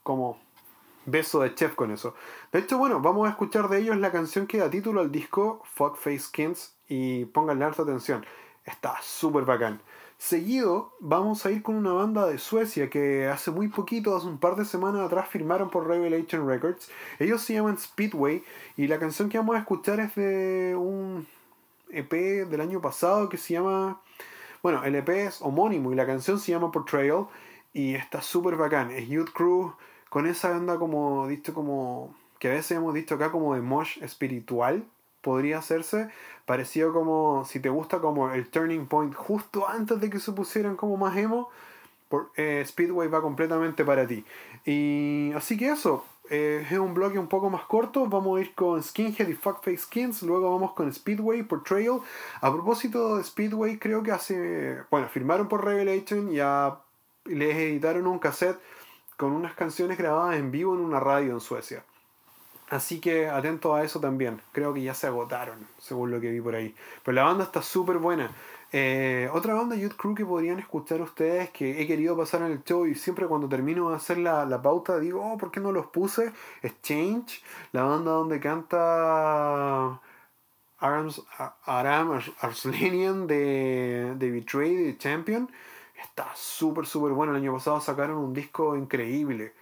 Como 0.04 0.40
beso 1.06 1.40
de 1.42 1.54
chef 1.54 1.76
con 1.76 1.92
eso. 1.92 2.16
De 2.52 2.60
hecho, 2.60 2.78
bueno, 2.78 3.00
vamos 3.00 3.28
a 3.28 3.32
escuchar 3.32 3.70
de 3.70 3.80
ellos 3.80 3.98
la 3.98 4.12
canción 4.12 4.48
que 4.48 4.58
da 4.58 4.70
título 4.70 5.02
al 5.02 5.12
disco, 5.12 5.62
Fuck 5.74 5.98
Face 5.98 6.20
Skins, 6.20 6.74
y 6.88 7.26
pónganle 7.26 7.66
harta 7.66 7.84
atención. 7.84 8.26
Está 8.66 8.98
súper 9.02 9.46
bacán. 9.46 9.80
Seguido, 10.18 10.94
vamos 11.00 11.46
a 11.46 11.52
ir 11.52 11.62
con 11.62 11.76
una 11.76 11.92
banda 11.92 12.26
de 12.26 12.38
Suecia 12.38 12.90
que 12.90 13.28
hace 13.28 13.52
muy 13.52 13.68
poquito, 13.68 14.16
hace 14.16 14.28
un 14.28 14.38
par 14.38 14.56
de 14.56 14.66
semanas 14.66 15.02
atrás, 15.02 15.28
firmaron 15.28 15.70
por 15.70 15.88
Revelation 15.88 16.48
Records. 16.48 16.90
Ellos 17.20 17.42
se 17.42 17.54
llaman 17.54 17.78
Speedway 17.78 18.44
y 18.78 18.88
la 18.88 18.98
canción 18.98 19.30
que 19.30 19.38
vamos 19.38 19.56
a 19.56 19.60
escuchar 19.60 20.00
es 20.00 20.16
de 20.16 20.76
un 20.76 21.28
EP 21.90 22.12
del 22.48 22.62
año 22.62 22.82
pasado 22.82 23.30
que 23.30 23.38
se 23.38 23.54
llama. 23.54 24.02
Bueno, 24.64 24.84
el 24.84 24.96
EP 24.96 25.10
es 25.10 25.42
homónimo 25.42 25.92
y 25.92 25.96
la 25.96 26.06
canción 26.06 26.40
se 26.40 26.52
llama 26.52 26.72
Portrayal 26.72 27.28
y 27.74 27.96
está 27.96 28.22
súper 28.22 28.56
bacán. 28.56 28.92
Es 28.92 29.08
Youth 29.08 29.32
Crew 29.34 29.74
con 30.10 30.28
esa 30.28 30.50
banda 30.50 30.78
como 30.78 31.28
dicho 31.28 31.54
como. 31.54 32.16
que 32.40 32.50
a 32.50 32.54
veces 32.54 32.78
hemos 32.78 32.94
dicho 32.94 33.16
acá 33.16 33.32
como 33.32 33.56
de 33.56 33.62
mosh 33.62 34.02
espiritual, 34.02 34.86
podría 35.22 35.60
hacerse. 35.60 36.10
Parecido 36.46 36.94
como 36.94 37.44
si 37.46 37.60
te 37.60 37.70
gusta 37.70 38.00
como 38.00 38.32
el 38.32 38.48
turning 38.50 38.88
point 38.88 39.14
justo 39.14 39.68
antes 39.68 40.00
de 40.00 40.10
que 40.10 40.20
se 40.20 40.32
pusieran 40.32 40.76
como 40.76 40.98
más 40.98 41.18
emo. 41.18 41.50
Por, 42.10 42.32
eh, 42.38 42.64
Speedway 42.66 43.08
va 43.10 43.22
completamente 43.22 43.84
para 43.84 44.08
ti. 44.08 44.24
Y 44.64 45.32
así 45.36 45.58
que 45.58 45.70
eso, 45.70 46.06
eh, 46.30 46.66
es 46.70 46.78
un 46.78 46.94
bloque 46.94 47.20
un 47.20 47.28
poco 47.28 47.50
más 47.50 47.66
corto. 47.66 48.08
Vamos 48.08 48.38
a 48.38 48.42
ir 48.42 48.54
con 48.56 48.82
Skinhead 48.82 49.28
y 49.28 49.34
Fuckface 49.34 49.78
Skins. 49.78 50.24
Luego 50.24 50.52
vamos 50.52 50.74
con 50.74 50.92
Speedway 50.92 51.44
Portrayal. 51.44 52.02
A 52.42 52.52
propósito 52.52 53.18
de 53.18 53.24
Speedway, 53.24 53.78
creo 53.78 54.04
que 54.04 54.12
hace. 54.12 54.78
Bueno, 54.90 55.08
firmaron 55.10 55.48
por 55.48 55.64
Revelation 55.64 56.32
y 56.32 56.38
ya 56.38 56.80
les 57.26 57.56
editaron 57.56 58.08
un 58.08 58.20
cassette 58.20 58.60
con 59.18 59.32
unas 59.32 59.54
canciones 59.54 59.98
grabadas 59.98 60.38
en 60.38 60.52
vivo 60.52 60.74
en 60.74 60.82
una 60.82 61.00
radio 61.00 61.34
en 61.34 61.40
Suecia. 61.40 61.84
Así 62.70 63.00
que 63.00 63.28
atento 63.30 63.76
a 63.76 63.84
eso 63.84 64.00
también. 64.00 64.42
Creo 64.52 64.74
que 64.74 64.82
ya 64.82 64.94
se 64.94 65.08
agotaron, 65.08 65.68
según 65.80 66.12
lo 66.12 66.20
que 66.20 66.32
vi 66.32 66.42
por 66.42 66.56
ahí. 66.56 66.76
Pero 67.04 67.16
la 67.16 67.24
banda 67.24 67.44
está 67.44 67.62
súper 67.62 67.98
buena. 68.00 68.32
Eh, 68.72 69.30
otra 69.32 69.54
banda 69.54 69.76
Youth 69.76 69.96
Crew 69.96 70.16
que 70.16 70.26
podrían 70.26 70.60
escuchar 70.60 71.02
ustedes 71.02 71.50
que 71.52 71.82
he 71.82 71.88
querido 71.88 72.18
pasar 72.18 72.42
en 72.42 72.52
el 72.52 72.64
show 72.64 72.86
y 72.86 72.96
siempre 72.96 73.28
cuando 73.28 73.48
termino 73.48 73.90
de 73.90 73.96
hacer 73.96 74.18
la, 74.18 74.46
la 74.46 74.62
pauta 74.62 75.00
digo, 75.00 75.22
oh, 75.24 75.38
¿por 75.38 75.52
qué 75.52 75.60
no 75.60 75.72
los 75.72 75.88
puse? 75.88 76.34
Es 76.62 76.82
Change, 76.82 77.42
la 77.72 77.84
banda 77.84 78.12
donde 78.12 78.40
canta 78.40 80.02
Arams, 80.80 81.24
Aram 81.66 82.20
Arslanian 82.42 83.28
de, 83.28 84.14
de 84.18 84.32
Betray, 84.32 84.76
de 84.76 84.98
Champion. 84.98 85.50
Está 86.02 86.28
súper, 86.36 86.86
súper 86.86 87.14
bueno. 87.14 87.32
El 87.34 87.42
año 87.42 87.54
pasado 87.54 87.80
sacaron 87.80 88.18
un 88.18 88.34
disco 88.34 88.76
increíble. 88.76 89.54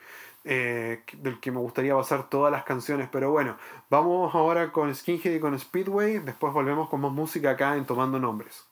Eh, 0.45 1.03
del 1.19 1.39
que 1.39 1.51
me 1.51 1.59
gustaría 1.59 1.95
pasar 1.95 2.29
todas 2.29 2.51
las 2.51 2.63
canciones. 2.63 3.07
Pero 3.11 3.31
bueno, 3.31 3.57
vamos 3.89 4.33
ahora 4.35 4.71
con 4.71 4.93
Skinhead 4.93 5.35
y 5.35 5.39
con 5.39 5.57
Speedway. 5.57 6.19
Después 6.19 6.53
volvemos 6.53 6.89
con 6.89 7.01
más 7.01 7.11
música 7.11 7.51
acá 7.51 7.75
en 7.77 7.85
Tomando 7.85 8.19
Nombres. 8.19 8.67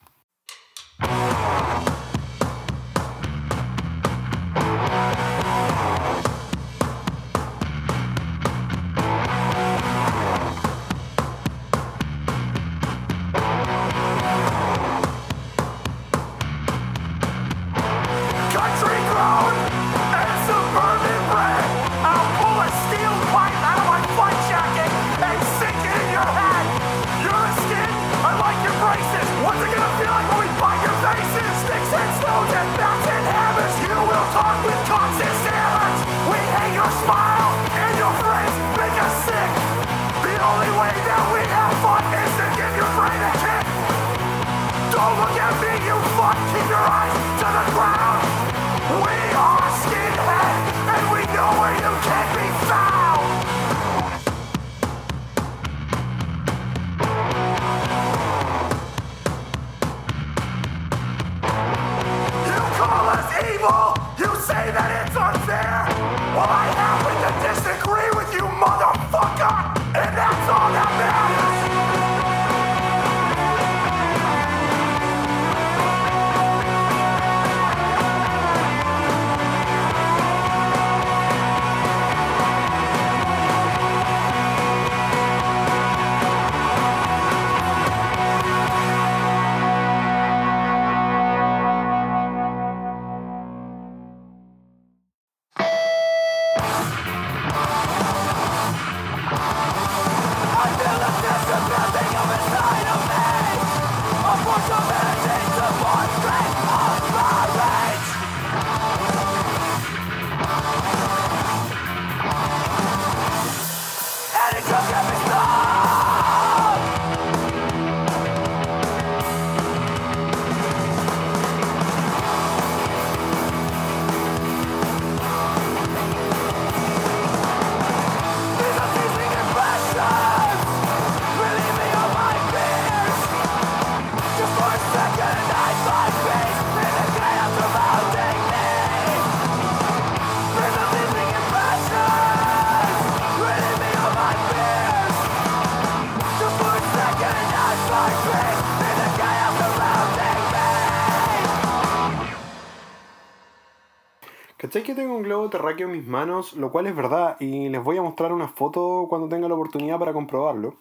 Terráqueo 155.50 155.88
en 155.88 155.94
mis 155.94 156.08
manos? 156.08 156.54
Lo 156.54 156.72
cual 156.72 156.88
es 156.88 156.96
verdad 156.96 157.38
y 157.40 157.70
les 157.70 157.84
voy 157.84 157.98
a 157.98 158.02
mostrar 158.02 158.32
una 158.34 158.48
foto 158.48 159.08
cuando 159.10 159.28
tenga 159.28 159.48
la 159.48 159.56
oportunidad 159.56 160.00
para 160.00 160.14
comprobarlo. 160.14 160.76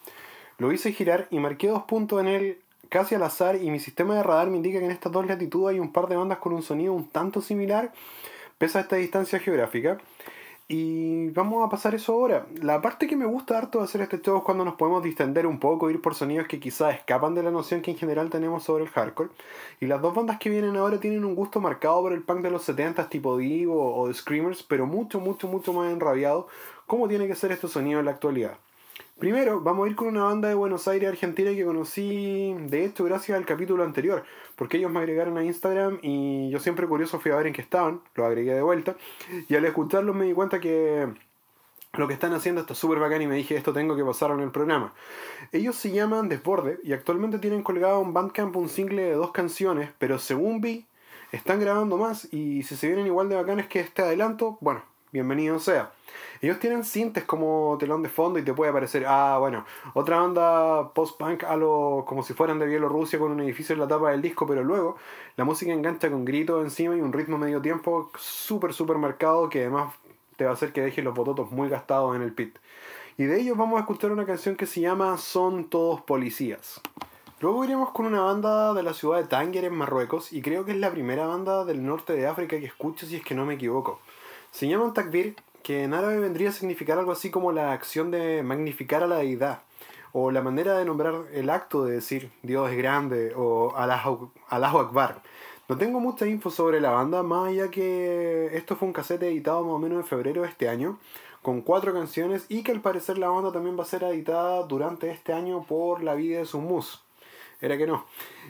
Lo 0.59 0.73
hice 0.73 0.93
girar 0.93 1.27
y 1.31 1.39
marqué 1.39 1.69
dos 1.69 1.85
puntos 1.85 2.21
en 2.21 2.29
él 2.29 2.59
casi 2.91 3.15
al 3.15 3.23
azar 3.23 3.57
y 3.57 3.71
mi 3.71 3.79
sistema 3.79 4.15
de 4.15 4.23
radar 4.23 4.51
me 4.51 4.57
indica 4.57 4.79
que 4.79 4.85
en 4.85 4.91
estas 4.91 5.13
dos 5.13 5.27
latitudes 5.27 5.75
hay 5.75 5.81
un 5.81 5.93
par 5.93 6.09
de 6.09 6.17
bandas 6.17 6.39
con 6.39 6.53
un 6.53 6.63
sonido 6.63 6.93
un 6.93 7.09
tanto 7.09 7.41
similar, 7.41 7.93
pese 8.59 8.79
a 8.79 8.81
esta 8.83 8.97
distancia 8.97 9.39
geográfica. 9.39 9.99
Y 10.73 11.31
vamos 11.31 11.67
a 11.67 11.69
pasar 11.69 11.97
eso 11.97 12.13
ahora. 12.13 12.47
La 12.63 12.81
parte 12.81 13.09
que 13.09 13.17
me 13.17 13.27
gusta 13.27 13.59
harto 13.59 13.79
de 13.79 13.85
hacer 13.87 14.03
este 14.03 14.21
show 14.21 14.39
es 14.39 14.45
cuando 14.45 14.65
nos 14.65 14.77
podemos 14.77 15.03
distender 15.03 15.45
un 15.45 15.59
poco, 15.59 15.91
ir 15.91 16.01
por 16.01 16.15
sonidos 16.15 16.47
que 16.47 16.61
quizás 16.61 16.95
escapan 16.95 17.35
de 17.35 17.43
la 17.43 17.51
noción 17.51 17.83
que 17.83 17.91
en 17.91 17.97
general 17.97 18.31
tenemos 18.31 18.63
sobre 18.63 18.85
el 18.85 18.91
hardcore. 18.91 19.31
Y 19.81 19.87
las 19.87 20.01
dos 20.01 20.15
bandas 20.15 20.39
que 20.39 20.49
vienen 20.49 20.77
ahora 20.77 21.01
tienen 21.01 21.25
un 21.25 21.35
gusto 21.35 21.61
marcado 21.61 22.03
por 22.03 22.13
el 22.13 22.23
punk 22.23 22.43
de 22.43 22.53
los 22.53 22.63
70 22.63 23.09
tipo 23.09 23.37
Divo 23.37 23.97
o, 23.97 24.07
de 24.07 24.15
Screamers, 24.15 24.63
pero 24.63 24.87
mucho, 24.87 25.19
mucho, 25.19 25.49
mucho 25.49 25.73
más 25.73 25.93
enrabiado, 25.93 26.47
como 26.87 27.09
tiene 27.09 27.27
que 27.27 27.35
ser 27.35 27.51
este 27.51 27.67
sonido 27.67 27.99
en 27.99 28.05
la 28.05 28.13
actualidad. 28.13 28.57
Primero, 29.21 29.61
vamos 29.61 29.87
a 29.87 29.91
ir 29.91 29.97
con 29.97 30.09
una 30.09 30.25
banda 30.25 30.49
de 30.49 30.55
Buenos 30.55 30.89
Aires, 30.89 31.11
Argentina, 31.11 31.51
que 31.51 31.63
conocí, 31.63 32.57
de 32.59 32.87
hecho, 32.87 33.05
gracias 33.05 33.37
al 33.37 33.45
capítulo 33.45 33.85
anterior, 33.85 34.25
porque 34.57 34.79
ellos 34.79 34.91
me 34.91 34.99
agregaron 35.01 35.37
a 35.37 35.45
Instagram 35.45 35.99
y 36.01 36.49
yo 36.49 36.59
siempre 36.59 36.87
curioso 36.87 37.21
fui 37.21 37.31
a 37.31 37.37
ver 37.37 37.47
en 37.47 37.53
qué 37.53 37.61
estaban, 37.61 38.01
los 38.15 38.27
agregué 38.27 38.55
de 38.55 38.63
vuelta, 38.63 38.97
y 39.47 39.55
al 39.57 39.67
escucharlos 39.67 40.17
me 40.17 40.25
di 40.25 40.33
cuenta 40.33 40.59
que 40.59 41.07
lo 41.93 42.09
que 42.09 42.15
están 42.15 42.33
haciendo 42.33 42.63
está 42.63 42.75
súper 42.75 42.99
bacán 42.99 43.21
y 43.21 43.27
me 43.27 43.37
dije, 43.37 43.57
esto 43.57 43.75
tengo 43.75 43.95
que 43.95 44.07
pasar 44.07 44.31
en 44.31 44.41
el 44.41 44.53
programa. 44.53 44.95
Ellos 45.53 45.77
se 45.77 45.91
llaman 45.91 46.31
Desborde 46.31 46.79
y 46.83 46.95
actualmente 46.95 47.39
tienen 47.39 47.63
colgado 47.63 48.01
en 48.01 48.15
Bandcamp 48.15 48.57
un 48.57 48.71
single 48.71 49.03
de 49.03 49.13
dos 49.13 49.33
canciones, 49.33 49.91
pero 49.99 50.19
según 50.19 50.63
vi, 50.63 50.87
están 51.31 51.61
grabando 51.61 51.99
más 51.99 52.27
y 52.33 52.63
si 52.63 52.75
se 52.75 52.87
vienen 52.87 53.07
igual 53.07 53.29
de 53.29 53.37
bacanes 53.37 53.67
que 53.67 53.81
este 53.81 54.01
adelanto, 54.01 54.57
bueno, 54.63 54.83
bienvenido 55.13 55.59
sea. 55.59 55.93
Ellos 56.41 56.59
tienen 56.59 56.85
cintes 56.85 57.25
como 57.25 57.77
telón 57.79 58.03
de 58.03 58.09
fondo 58.09 58.39
y 58.39 58.43
te 58.43 58.55
puede 58.55 58.73
parecer, 58.73 59.05
ah, 59.07 59.37
bueno, 59.39 59.65
otra 59.95 60.21
banda 60.21 60.91
post-punk 60.95 61.45
a 61.45 61.57
lo, 61.57 62.05
como 62.07 62.23
si 62.23 62.33
fueran 62.33 62.59
de 62.59 62.67
Bielorrusia 62.67 63.19
con 63.19 63.33
un 63.33 63.41
edificio 63.41 63.75
en 63.75 63.81
la 63.81 63.89
tapa 63.89 64.11
del 64.11 64.23
disco, 64.23 64.47
pero 64.47 64.65
luego 64.65 64.97
la 65.37 65.45
música 65.45 65.73
engancha 65.73 66.11
con 66.11 66.25
gritos 66.25 66.65
encima 66.65 66.97
y 66.97 67.01
un 67.01 67.13
ritmo 67.13 67.37
medio 67.37 67.61
tiempo 67.61 68.11
súper, 68.19 68.73
súper 68.73 68.97
marcado 68.97 69.49
que 69.49 69.61
además 69.61 69.95
te 70.37 70.45
va 70.45 70.51
a 70.51 70.55
hacer 70.55 70.73
que 70.73 70.81
dejes 70.81 71.05
los 71.05 71.15
bototos 71.15 71.51
muy 71.51 71.69
gastados 71.69 72.17
en 72.17 72.23
el 72.23 72.33
pit. 72.33 72.59
Y 73.19 73.25
de 73.25 73.41
ellos 73.41 73.57
vamos 73.57 73.77
a 73.77 73.81
escuchar 73.81 74.13
una 74.13 74.25
canción 74.25 74.57
que 74.57 74.65
se 74.65 74.81
llama 74.81 75.19
Son 75.19 75.65
todos 75.65 76.01
policías. 76.01 76.81
Luego 77.41 77.65
iremos 77.65 77.91
con 77.91 78.07
una 78.07 78.21
banda 78.21 78.73
de 78.75 78.83
la 78.83 78.95
ciudad 78.95 79.19
de 79.19 79.27
Tánger 79.27 79.65
en 79.65 79.75
Marruecos 79.75 80.33
y 80.33 80.41
creo 80.41 80.65
que 80.65 80.73
es 80.73 80.79
la 80.79 80.91
primera 80.91 81.27
banda 81.27 81.65
del 81.65 81.85
norte 81.85 82.15
de 82.15 82.27
África 82.27 82.59
que 82.59 82.67
escucho 82.67 83.07
si 83.07 83.17
es 83.17 83.25
que 83.25 83.35
no 83.35 83.45
me 83.45 83.55
equivoco. 83.55 84.01
Se 84.51 84.69
llaman 84.69 84.93
Takbir, 84.93 85.37
que 85.63 85.85
en 85.85 85.95
árabe 85.95 86.19
vendría 86.19 86.49
a 86.51 86.53
significar 86.53 86.99
algo 86.99 87.13
así 87.13 87.31
como 87.31 87.53
la 87.53 87.73
acción 87.73 88.11
de 88.11 88.43
magnificar 88.43 89.03
a 89.03 89.07
la 89.07 89.17
deidad, 89.17 89.63
o 90.13 90.31
la 90.31 90.43
manera 90.43 90.77
de 90.77 90.85
nombrar 90.85 91.15
el 91.33 91.51
acto 91.51 91.85
de 91.85 91.93
decir 91.93 92.33
Dios 92.43 92.71
es 92.71 92.77
grande 92.77 93.33
o 93.37 93.75
Allahu, 93.77 94.33
Akbar. 94.79 95.23
No 95.69 95.79
tengo 95.79 96.01
mucha 96.01 96.27
info 96.27 96.51
sobre 96.51 96.81
la 96.81 96.91
banda, 96.91 97.23
más 97.23 97.49
allá 97.49 97.71
que 97.71 98.51
esto 98.53 98.75
fue 98.75 98.89
un 98.89 98.93
cassette 98.93 99.23
editado 99.23 99.63
más 99.63 99.75
o 99.75 99.79
menos 99.79 100.01
en 100.01 100.07
febrero 100.07 100.43
de 100.43 100.49
este 100.49 100.69
año, 100.69 100.99
con 101.43 101.61
cuatro 101.63 101.95
canciones, 101.95 102.45
y 102.49 102.65
que 102.65 102.73
al 102.73 102.81
parecer 102.81 103.19
la 103.19 103.29
banda 103.29 103.53
también 103.53 103.79
va 103.79 103.85
a 103.85 103.87
ser 103.87 104.03
editada 104.03 104.65
durante 104.65 105.11
este 105.11 105.33
año 105.33 105.65
por 105.65 106.03
la 106.03 106.15
vida 106.15 106.41
de 106.41 106.45
su 106.45 106.61
mus. 106.61 107.03
Era 107.61 107.79
que 107.79 107.87
no. 107.87 108.05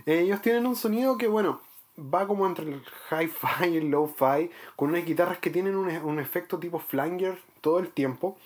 Ellos 0.07 0.41
tienen 0.41 0.67
un 0.67 0.77
sonido 0.77 1.19
que, 1.19 1.29
bueno, 1.29 1.61
va 2.01 2.27
como 2.27 2.47
entre 2.47 2.67
el 2.67 2.83
hi-fi 3.11 3.69
y 3.71 3.77
el 3.77 3.91
low-fi, 3.91 4.51
con 4.77 4.91
unas 4.91 5.05
guitarras 5.05 5.39
que 5.39 5.51
tienen 5.51 5.77
un, 5.77 5.89
un, 5.89 6.19
efecto 6.19 6.59
tipo 6.59 6.79
flanger 6.79 7.39
todo 7.61 7.79
el 7.79 7.91
tiempo 7.91 8.37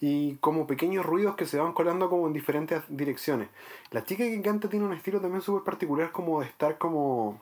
y 0.00 0.36
como 0.36 0.66
pequeños 0.66 1.06
ruidos 1.06 1.36
que 1.36 1.46
se 1.46 1.58
van 1.58 1.72
colando 1.72 2.10
como 2.10 2.26
en 2.26 2.32
diferentes 2.32 2.82
direcciones. 2.88 3.48
La 3.90 4.04
chica 4.04 4.24
que 4.24 4.42
canta 4.42 4.68
tiene 4.68 4.86
un 4.86 4.92
estilo 4.92 5.20
también 5.20 5.42
súper 5.42 5.64
particular 5.64 6.12
como 6.12 6.40
de 6.40 6.46
estar 6.46 6.78
como 6.78 7.40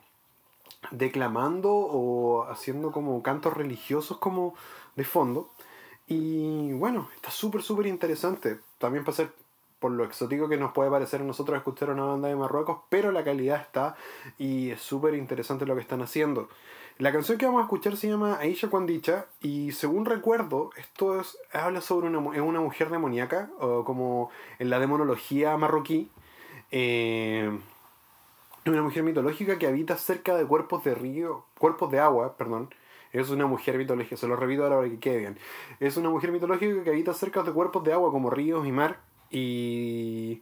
declamando 0.91 1.71
o 1.73 2.43
haciendo 2.49 2.91
como 2.91 3.21
cantos 3.23 3.53
religiosos 3.53 4.17
como 4.17 4.55
de 4.95 5.03
fondo. 5.03 5.49
Y 6.07 6.71
bueno, 6.73 7.09
está 7.15 7.31
súper, 7.31 7.63
súper 7.63 7.87
interesante. 7.87 8.59
También 8.77 9.03
para 9.03 9.17
ser 9.17 9.31
por 9.79 9.91
lo 9.91 10.03
exótico 10.03 10.47
que 10.47 10.57
nos 10.57 10.71
puede 10.71 10.89
parecer 10.89 11.21
a 11.21 11.25
nosotros 11.25 11.57
escuchar 11.57 11.89
una 11.89 12.05
banda 12.05 12.27
de 12.27 12.35
Marruecos, 12.35 12.79
pero 12.89 13.11
la 13.11 13.23
calidad 13.23 13.61
está 13.61 13.95
y 14.37 14.71
es 14.71 14.81
súper 14.81 15.15
interesante 15.15 15.65
lo 15.65 15.75
que 15.75 15.81
están 15.81 16.01
haciendo. 16.01 16.49
La 16.97 17.11
canción 17.11 17.37
que 17.37 17.45
vamos 17.45 17.59
a 17.59 17.63
escuchar 17.63 17.97
se 17.97 18.07
llama 18.07 18.37
Aisha 18.39 18.69
Dicha 18.85 19.25
y 19.41 19.73
según 19.73 20.05
recuerdo, 20.05 20.69
esto 20.77 21.19
es, 21.19 21.37
habla 21.51 21.81
sobre 21.81 22.07
una, 22.07 22.19
una 22.19 22.61
mujer 22.61 22.89
demoníaca, 22.89 23.49
o 23.59 23.83
como 23.83 24.29
en 24.59 24.69
la 24.69 24.79
demonología 24.79 25.57
marroquí. 25.57 26.09
Eh, 26.71 27.51
una 28.65 28.81
mujer 28.81 29.03
mitológica 29.03 29.59
que 29.59 29.67
habita 29.67 29.97
cerca 29.97 30.37
de 30.37 30.45
cuerpos 30.45 30.85
de 30.85 30.95
río, 30.95 31.43
cuerpos 31.59 31.91
de 31.91 31.99
agua, 31.99 32.37
perdón. 32.37 32.73
Es 33.11 33.29
una 33.29 33.45
mujer 33.45 33.77
mitológica, 33.77 34.15
se 34.15 34.27
lo 34.27 34.37
repito 34.37 34.63
ahora 34.63 34.77
para 34.77 34.89
que 34.89 34.99
quede 34.99 35.17
bien. 35.17 35.37
Es 35.81 35.97
una 35.97 36.09
mujer 36.09 36.31
mitológica 36.31 36.81
que 36.83 36.89
habita 36.89 37.13
cerca 37.13 37.43
de 37.43 37.51
cuerpos 37.51 37.83
de 37.83 37.91
agua 37.91 38.09
como 38.11 38.29
ríos 38.29 38.65
y 38.65 38.71
mar 38.71 38.99
y 39.35 40.41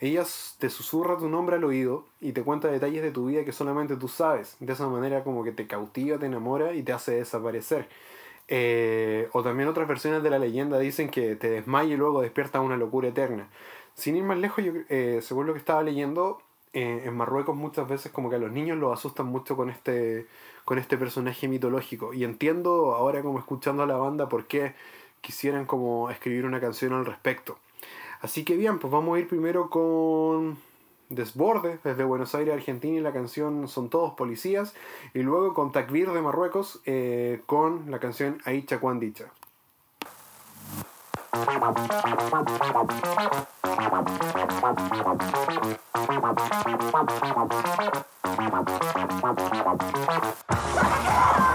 ella 0.00 0.24
te 0.58 0.68
susurra 0.68 1.16
tu 1.16 1.28
nombre 1.28 1.54
al 1.54 1.62
oído 1.62 2.04
y 2.20 2.32
te 2.32 2.42
cuenta 2.42 2.66
detalles 2.66 3.00
de 3.00 3.12
tu 3.12 3.26
vida 3.26 3.44
que 3.44 3.52
solamente 3.52 3.94
tú 3.94 4.08
sabes. 4.08 4.56
De 4.58 4.72
esa 4.72 4.88
manera 4.88 5.22
como 5.22 5.44
que 5.44 5.52
te 5.52 5.68
cautiva, 5.68 6.18
te 6.18 6.26
enamora 6.26 6.74
y 6.74 6.82
te 6.82 6.92
hace 6.92 7.12
desaparecer. 7.12 7.88
Eh, 8.48 9.28
o 9.32 9.44
también 9.44 9.68
otras 9.68 9.86
versiones 9.86 10.24
de 10.24 10.30
la 10.30 10.40
leyenda 10.40 10.80
dicen 10.80 11.10
que 11.10 11.36
te 11.36 11.48
desmaya 11.48 11.94
y 11.94 11.96
luego 11.96 12.22
despierta 12.22 12.60
una 12.60 12.76
locura 12.76 13.08
eterna. 13.08 13.48
Sin 13.94 14.16
ir 14.16 14.24
más 14.24 14.38
lejos, 14.38 14.64
yo, 14.64 14.72
eh, 14.88 15.20
según 15.22 15.46
lo 15.46 15.52
que 15.52 15.60
estaba 15.60 15.84
leyendo, 15.84 16.42
eh, 16.72 17.02
en 17.04 17.16
Marruecos 17.16 17.54
muchas 17.54 17.88
veces 17.88 18.10
como 18.10 18.30
que 18.30 18.36
a 18.36 18.40
los 18.40 18.50
niños 18.50 18.78
los 18.78 18.92
asustan 18.92 19.26
mucho 19.26 19.56
con 19.56 19.70
este, 19.70 20.26
con 20.64 20.78
este 20.80 20.98
personaje 20.98 21.46
mitológico. 21.46 22.12
Y 22.12 22.24
entiendo 22.24 22.94
ahora 22.96 23.22
como 23.22 23.38
escuchando 23.38 23.84
a 23.84 23.86
la 23.86 23.96
banda 23.96 24.28
por 24.28 24.46
qué 24.46 24.74
quisieran 25.20 25.66
como 25.66 26.10
escribir 26.10 26.46
una 26.46 26.60
canción 26.60 26.92
al 26.94 27.06
respecto. 27.06 27.58
Así 28.24 28.42
que 28.42 28.56
bien, 28.56 28.78
pues 28.78 28.90
vamos 28.90 29.14
a 29.14 29.20
ir 29.20 29.28
primero 29.28 29.68
con 29.68 30.56
Desborde 31.10 31.78
desde 31.84 32.04
Buenos 32.04 32.34
Aires, 32.34 32.54
Argentina, 32.54 32.96
y 32.96 33.02
la 33.02 33.12
canción 33.12 33.68
Son 33.68 33.90
Todos 33.90 34.14
Policías, 34.14 34.72
y 35.12 35.18
luego 35.18 35.52
con 35.52 35.72
Takbir 35.72 36.10
de 36.10 36.22
Marruecos 36.22 36.80
eh, 36.86 37.42
con 37.44 37.90
la 37.90 37.98
canción 37.98 38.38
Aicha 38.46 38.80
Quan 38.80 38.98
Dicha. 38.98 39.26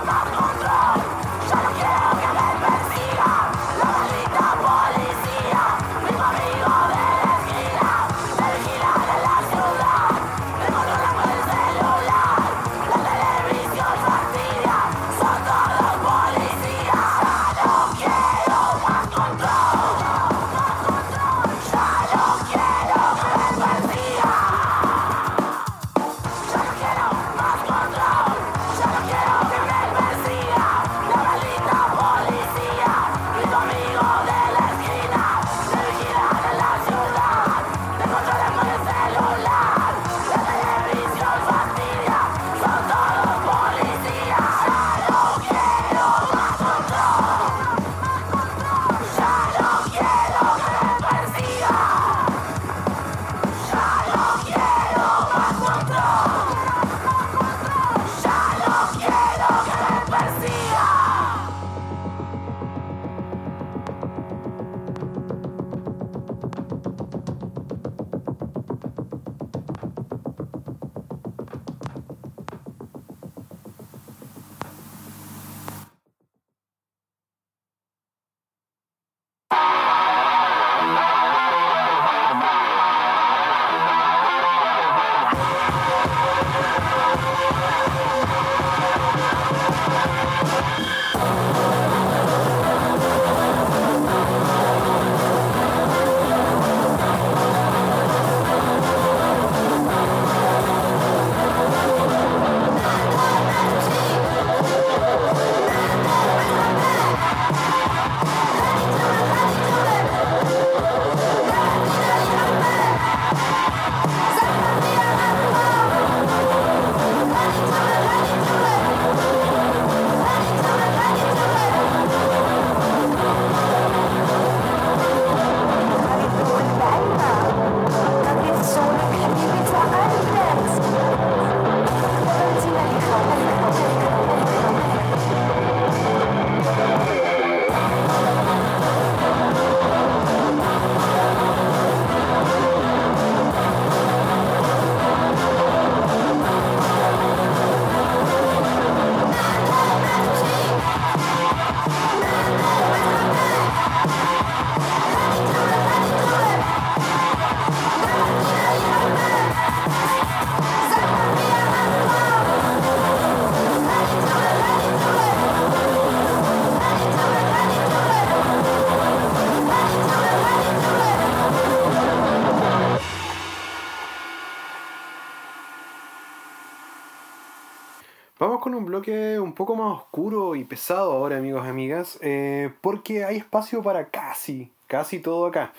bloque 178.89 179.39
un 179.39 179.53
poco 179.53 179.75
más 179.75 179.97
oscuro 179.97 180.55
y 180.55 180.63
pesado 180.63 181.11
ahora, 181.11 181.37
amigos 181.37 181.65
y 181.65 181.69
amigas, 181.69 182.19
eh, 182.21 182.71
porque 182.81 183.23
hay 183.23 183.37
espacio 183.37 183.81
para 183.81 184.09
casi, 184.09 184.71
casi 184.87 185.19
todo 185.19 185.45
acá. 185.45 185.73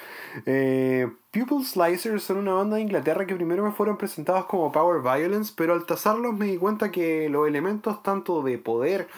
Eh, 0.46 1.10
Pupil 1.32 1.64
Slicers 1.64 2.22
son 2.22 2.38
una 2.38 2.54
banda 2.54 2.76
de 2.76 2.82
Inglaterra 2.82 3.26
que 3.26 3.34
primero 3.34 3.64
me 3.64 3.72
fueron 3.72 3.98
presentados 3.98 4.46
como 4.46 4.72
Power 4.72 5.02
Violence, 5.02 5.52
pero 5.56 5.74
al 5.74 5.86
tasarlos 5.86 6.34
me 6.34 6.46
di 6.46 6.56
cuenta 6.56 6.90
que 6.90 7.28
los 7.28 7.46
elementos 7.46 8.02
tanto 8.02 8.42
de 8.42 8.58
poder 8.58 9.08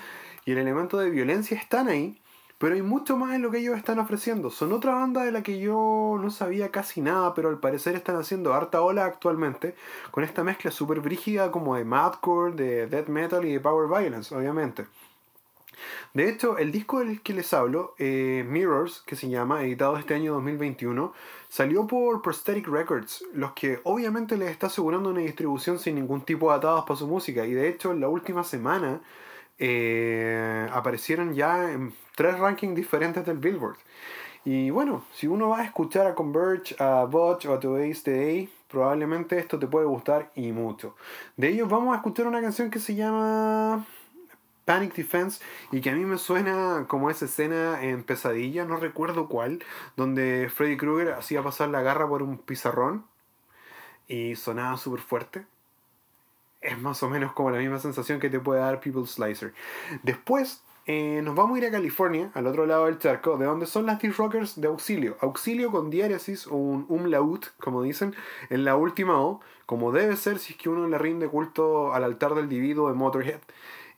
y 0.45 0.53
el 0.53 0.59
elemento 0.59 0.99
de 0.99 1.11
violencia 1.11 1.57
están 1.57 1.89
ahí, 1.89 2.19
pero 2.62 2.77
hay 2.77 2.83
mucho 2.83 3.16
más 3.16 3.35
en 3.35 3.42
lo 3.42 3.51
que 3.51 3.59
ellos 3.59 3.77
están 3.77 3.98
ofreciendo. 3.98 4.48
Son 4.48 4.72
otra 4.72 4.94
banda 4.94 5.25
de 5.25 5.33
la 5.33 5.42
que 5.42 5.59
yo 5.59 6.16
no 6.22 6.31
sabía 6.31 6.70
casi 6.70 7.01
nada, 7.01 7.35
pero 7.35 7.48
al 7.48 7.59
parecer 7.59 7.96
están 7.96 8.14
haciendo 8.14 8.55
harta 8.55 8.83
ola 8.83 9.05
actualmente, 9.05 9.75
con 10.12 10.22
esta 10.22 10.44
mezcla 10.44 10.70
súper 10.70 11.01
brígida 11.01 11.51
como 11.51 11.75
de 11.75 11.85
madcore, 11.85 12.55
de 12.55 12.87
death 12.87 13.09
metal 13.09 13.44
y 13.44 13.55
de 13.55 13.59
power 13.59 13.88
violence, 13.88 14.33
obviamente. 14.33 14.87
De 16.14 16.29
hecho, 16.29 16.57
el 16.57 16.70
disco 16.70 17.01
del 17.01 17.20
que 17.20 17.35
les 17.35 17.53
hablo, 17.53 17.96
eh, 17.98 18.44
Mirrors, 18.48 19.03
que 19.07 19.16
se 19.16 19.29
llama, 19.29 19.64
editado 19.64 19.96
este 19.96 20.14
año 20.14 20.35
2021, 20.35 21.12
salió 21.48 21.88
por 21.88 22.22
Prosthetic 22.22 22.68
Records, 22.68 23.25
los 23.35 23.55
que 23.55 23.81
obviamente 23.83 24.37
les 24.37 24.51
está 24.53 24.68
asegurando 24.68 25.11
una 25.11 25.18
distribución 25.18 25.81
sin 25.81 25.96
ningún 25.96 26.20
tipo 26.20 26.51
de 26.51 26.59
atados 26.59 26.85
para 26.85 26.96
su 26.96 27.09
música. 27.09 27.44
Y 27.44 27.55
de 27.55 27.68
hecho, 27.68 27.90
en 27.90 27.98
la 27.98 28.07
última 28.07 28.44
semana 28.44 29.01
eh, 29.59 30.68
aparecieron 30.72 31.35
ya 31.35 31.72
en 31.72 31.92
tres 32.14 32.38
rankings 32.38 32.75
diferentes 32.75 33.25
del 33.25 33.38
Billboard. 33.38 33.77
Y 34.44 34.70
bueno, 34.70 35.05
si 35.12 35.29
uno 35.29 35.51
va 35.51 35.61
a 35.61 35.64
escuchar 35.64 36.07
a 36.07 36.14
Converge, 36.14 36.75
a 36.79 37.05
Butch 37.05 37.46
o 37.46 37.55
a 37.55 37.61
Today's 37.61 38.03
Day, 38.03 38.53
probablemente 38.68 39.38
esto 39.38 39.59
te 39.59 39.68
puede 39.68 39.87
gustar 39.87 40.33
y 40.35 40.51
mucho. 40.51 40.96
De 41.37 41.48
ellos 41.48 41.68
vamos 41.68 41.94
a 41.94 41.98
escuchar 41.98 42.27
una 42.27 42.40
canción 42.40 42.70
que 42.70 42.81
se 42.81 42.96
llama 42.96 43.87
Panic 44.64 44.94
Defense 44.94 45.40
y 45.70 45.81
que 45.81 45.90
a 45.90 45.94
mí 45.94 46.05
me 46.05 46.18
suena 46.18 46.87
como 46.88 47.09
esa 47.09 47.27
escena 47.27 47.83
en 47.85 48.03
Pesadilla, 48.03 48.64
no 48.64 48.77
recuerdo 48.77 49.29
cuál, 49.29 49.62
donde 49.96 50.51
Freddy 50.53 50.77
Krueger 50.77 51.12
hacía 51.12 51.42
pasar 51.42 51.68
la 51.68 51.83
garra 51.83 52.09
por 52.09 52.22
un 52.22 52.38
pizarrón 52.38 53.05
y 54.09 54.35
sonaba 54.35 54.77
súper 54.77 55.01
fuerte 55.01 55.46
es 56.62 56.79
más 56.79 57.03
o 57.03 57.11
menos 57.11 57.33
como 57.33 57.51
la 57.51 57.59
misma 57.59 57.79
sensación 57.79 58.20
que 58.20 58.31
te 58.31 58.38
puede 58.40 58.61
dar 58.61 58.81
People 58.81 59.07
Slicer. 59.07 59.53
Después 60.03 60.62
eh, 60.87 61.21
nos 61.23 61.37
vamos 61.37 61.57
a 61.57 61.59
ir 61.59 61.66
a 61.66 61.71
California, 61.71 62.31
al 62.35 62.47
otro 62.47 62.66
lado 62.66 62.87
del 62.87 62.99
charco, 62.99 63.37
de 63.38 63.47
donde 63.47 63.66
son 63.66 63.87
las 63.87 64.01
T-Rockers 64.01 64.61
de 64.61 64.66
auxilio. 64.66 65.16
Auxilio 65.21 65.71
con 65.71 65.90
diéresis 65.90 66.47
un 66.49 66.87
umlaut, 66.88 67.47
como 67.61 67.83
dicen, 67.83 68.14
en 68.51 68.64
la 68.64 68.75
última 68.75 69.21
O, 69.21 69.40
como 69.66 69.92
debe 69.92 70.16
ser 70.16 70.38
si 70.38 70.55
es 70.55 70.59
que 70.59 70.68
uno 70.68 70.88
le 70.88 70.99
rinde 70.99 71.29
culto 71.29 71.95
al 71.95 72.03
altar 72.03 72.35
del 72.35 72.49
divido 72.49 72.88
de 72.88 72.95
Motorhead. 72.95 73.40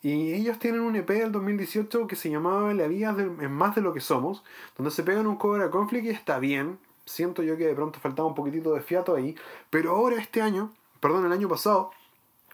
Y 0.03 0.35
ellos 0.35 0.59
tienen 0.59 0.83
un 0.83 0.97
EP 0.97 1.09
del 1.09 1.33
2018 1.33 2.07
que 2.07 2.17
se 2.17 2.29
llamaba 2.29 2.75
La 2.75 2.87
vida 2.87 3.17
es 3.41 3.51
más 3.51 3.75
de 3.75 3.81
lo 3.81 3.95
que 3.95 4.01
somos, 4.01 4.45
donde 4.77 4.91
se 4.91 5.03
pegan 5.03 5.27
un 5.27 5.37
cover 5.37 5.63
a 5.63 5.71
Conflict 5.71 6.05
y 6.05 6.11
está 6.11 6.39
bien. 6.39 6.79
Siento 7.07 7.43
yo 7.43 7.57
que 7.57 7.67
de 7.67 7.75
pronto 7.75 7.99
faltaba 8.01 8.29
un 8.29 8.35
poquitito 8.35 8.75
de 8.75 8.83
fiato 8.83 9.15
ahí, 9.15 9.35
pero 9.71 9.93
ahora 9.97 10.17
este 10.17 10.43
año, 10.43 10.71
perdón, 11.01 11.25
el 11.25 11.33
año 11.33 11.49
pasado, 11.49 11.91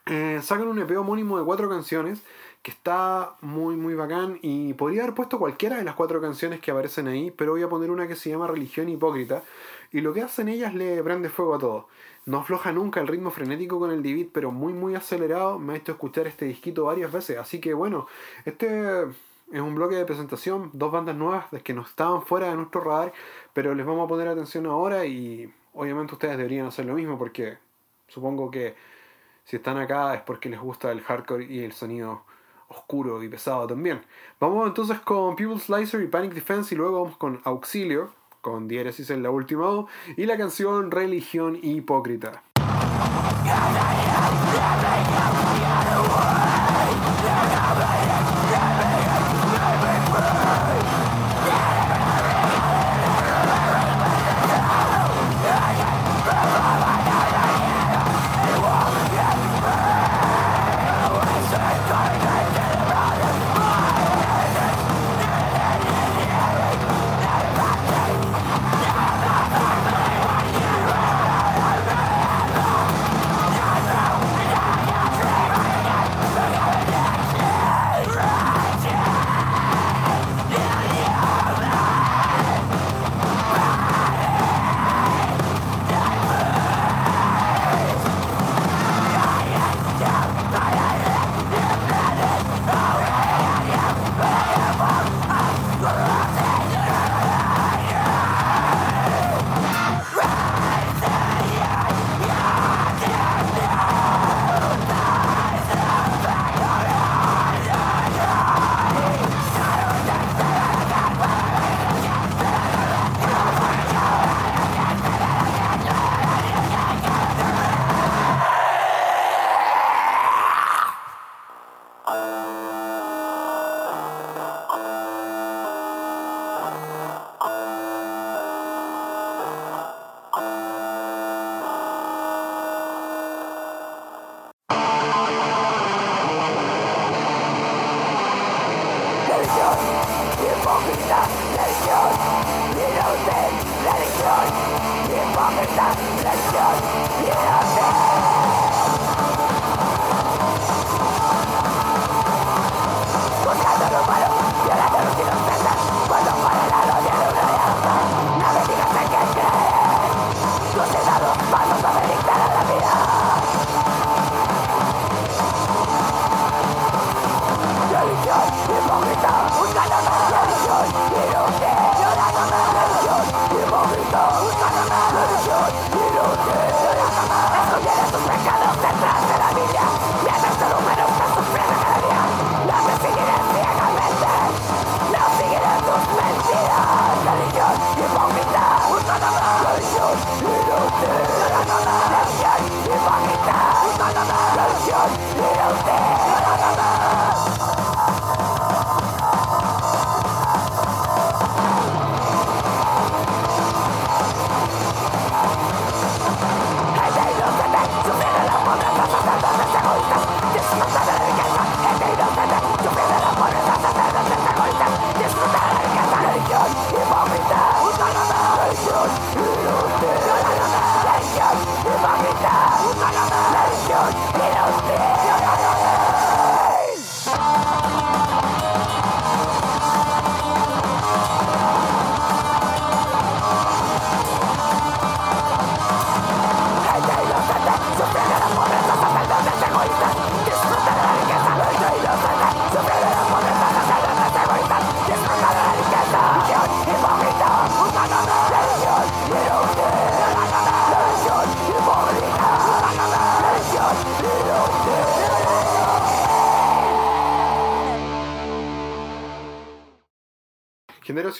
eh, 0.06 0.40
sacan 0.42 0.68
un 0.68 0.78
EP 0.78 0.96
homónimo 0.96 1.38
de 1.38 1.44
cuatro 1.44 1.68
canciones 1.68 2.22
que 2.62 2.70
está 2.70 3.36
muy 3.40 3.76
muy 3.76 3.94
bacán 3.94 4.38
y 4.42 4.74
podría 4.74 5.02
haber 5.04 5.14
puesto 5.14 5.38
cualquiera 5.38 5.76
de 5.78 5.84
las 5.84 5.94
cuatro 5.94 6.20
canciones 6.20 6.60
que 6.60 6.70
aparecen 6.70 7.08
ahí, 7.08 7.30
pero 7.30 7.52
voy 7.52 7.62
a 7.62 7.68
poner 7.68 7.90
una 7.90 8.06
que 8.06 8.16
se 8.16 8.30
llama 8.30 8.46
Religión 8.46 8.88
Hipócrita 8.88 9.42
y 9.92 10.00
lo 10.02 10.12
que 10.12 10.22
hacen 10.22 10.48
ellas 10.48 10.74
le 10.74 11.02
prende 11.02 11.30
fuego 11.30 11.54
a 11.54 11.58
todo. 11.58 11.88
No 12.26 12.38
afloja 12.40 12.70
nunca 12.72 13.00
el 13.00 13.08
ritmo 13.08 13.30
frenético 13.30 13.78
con 13.78 13.90
el 13.90 14.02
Divid, 14.02 14.28
pero 14.32 14.50
muy 14.50 14.74
muy 14.74 14.94
acelerado. 14.94 15.58
Me 15.58 15.72
ha 15.72 15.76
hecho 15.76 15.92
escuchar 15.92 16.26
este 16.26 16.44
disquito 16.44 16.84
varias 16.84 17.10
veces, 17.12 17.38
así 17.38 17.60
que 17.60 17.72
bueno, 17.72 18.06
este 18.44 19.04
es 19.52 19.60
un 19.60 19.74
bloque 19.74 19.96
de 19.96 20.04
presentación, 20.04 20.70
dos 20.74 20.92
bandas 20.92 21.16
nuevas 21.16 21.46
que 21.64 21.74
no 21.74 21.82
estaban 21.82 22.22
fuera 22.22 22.50
de 22.50 22.56
nuestro 22.56 22.82
radar, 22.82 23.12
pero 23.52 23.74
les 23.74 23.86
vamos 23.86 24.04
a 24.04 24.08
poner 24.08 24.28
atención 24.28 24.66
ahora 24.66 25.06
y 25.06 25.52
obviamente 25.74 26.12
ustedes 26.14 26.36
deberían 26.36 26.66
hacer 26.66 26.84
lo 26.86 26.94
mismo 26.94 27.18
porque 27.18 27.58
supongo 28.06 28.50
que 28.50 28.76
si 29.44 29.56
están 29.56 29.78
acá 29.78 30.14
es 30.14 30.22
porque 30.22 30.48
les 30.48 30.60
gusta 30.60 30.92
el 30.92 31.00
hardcore 31.02 31.44
y 31.46 31.64
el 31.64 31.72
sonido 31.72 32.24
oscuro 32.70 33.22
y 33.22 33.28
pesado 33.28 33.66
también. 33.66 34.00
Vamos 34.38 34.66
entonces 34.66 34.98
con 35.00 35.37
People 35.37 35.59
Slicer 35.59 36.00
y 36.00 36.06
Panic 36.06 36.33
Defense 36.33 36.74
y 36.74 36.78
luego 36.78 37.02
vamos 37.02 37.16
con 37.18 37.40
Auxilio, 37.44 38.12
con 38.40 38.68
diéresis 38.68 39.11
en 39.11 39.22
la 39.22 39.30
última 39.30 39.68
O, 39.68 39.88
y 40.16 40.24
la 40.24 40.38
canción 40.38 40.90
Religión 40.90 41.59
Hipócrita. 41.61 42.42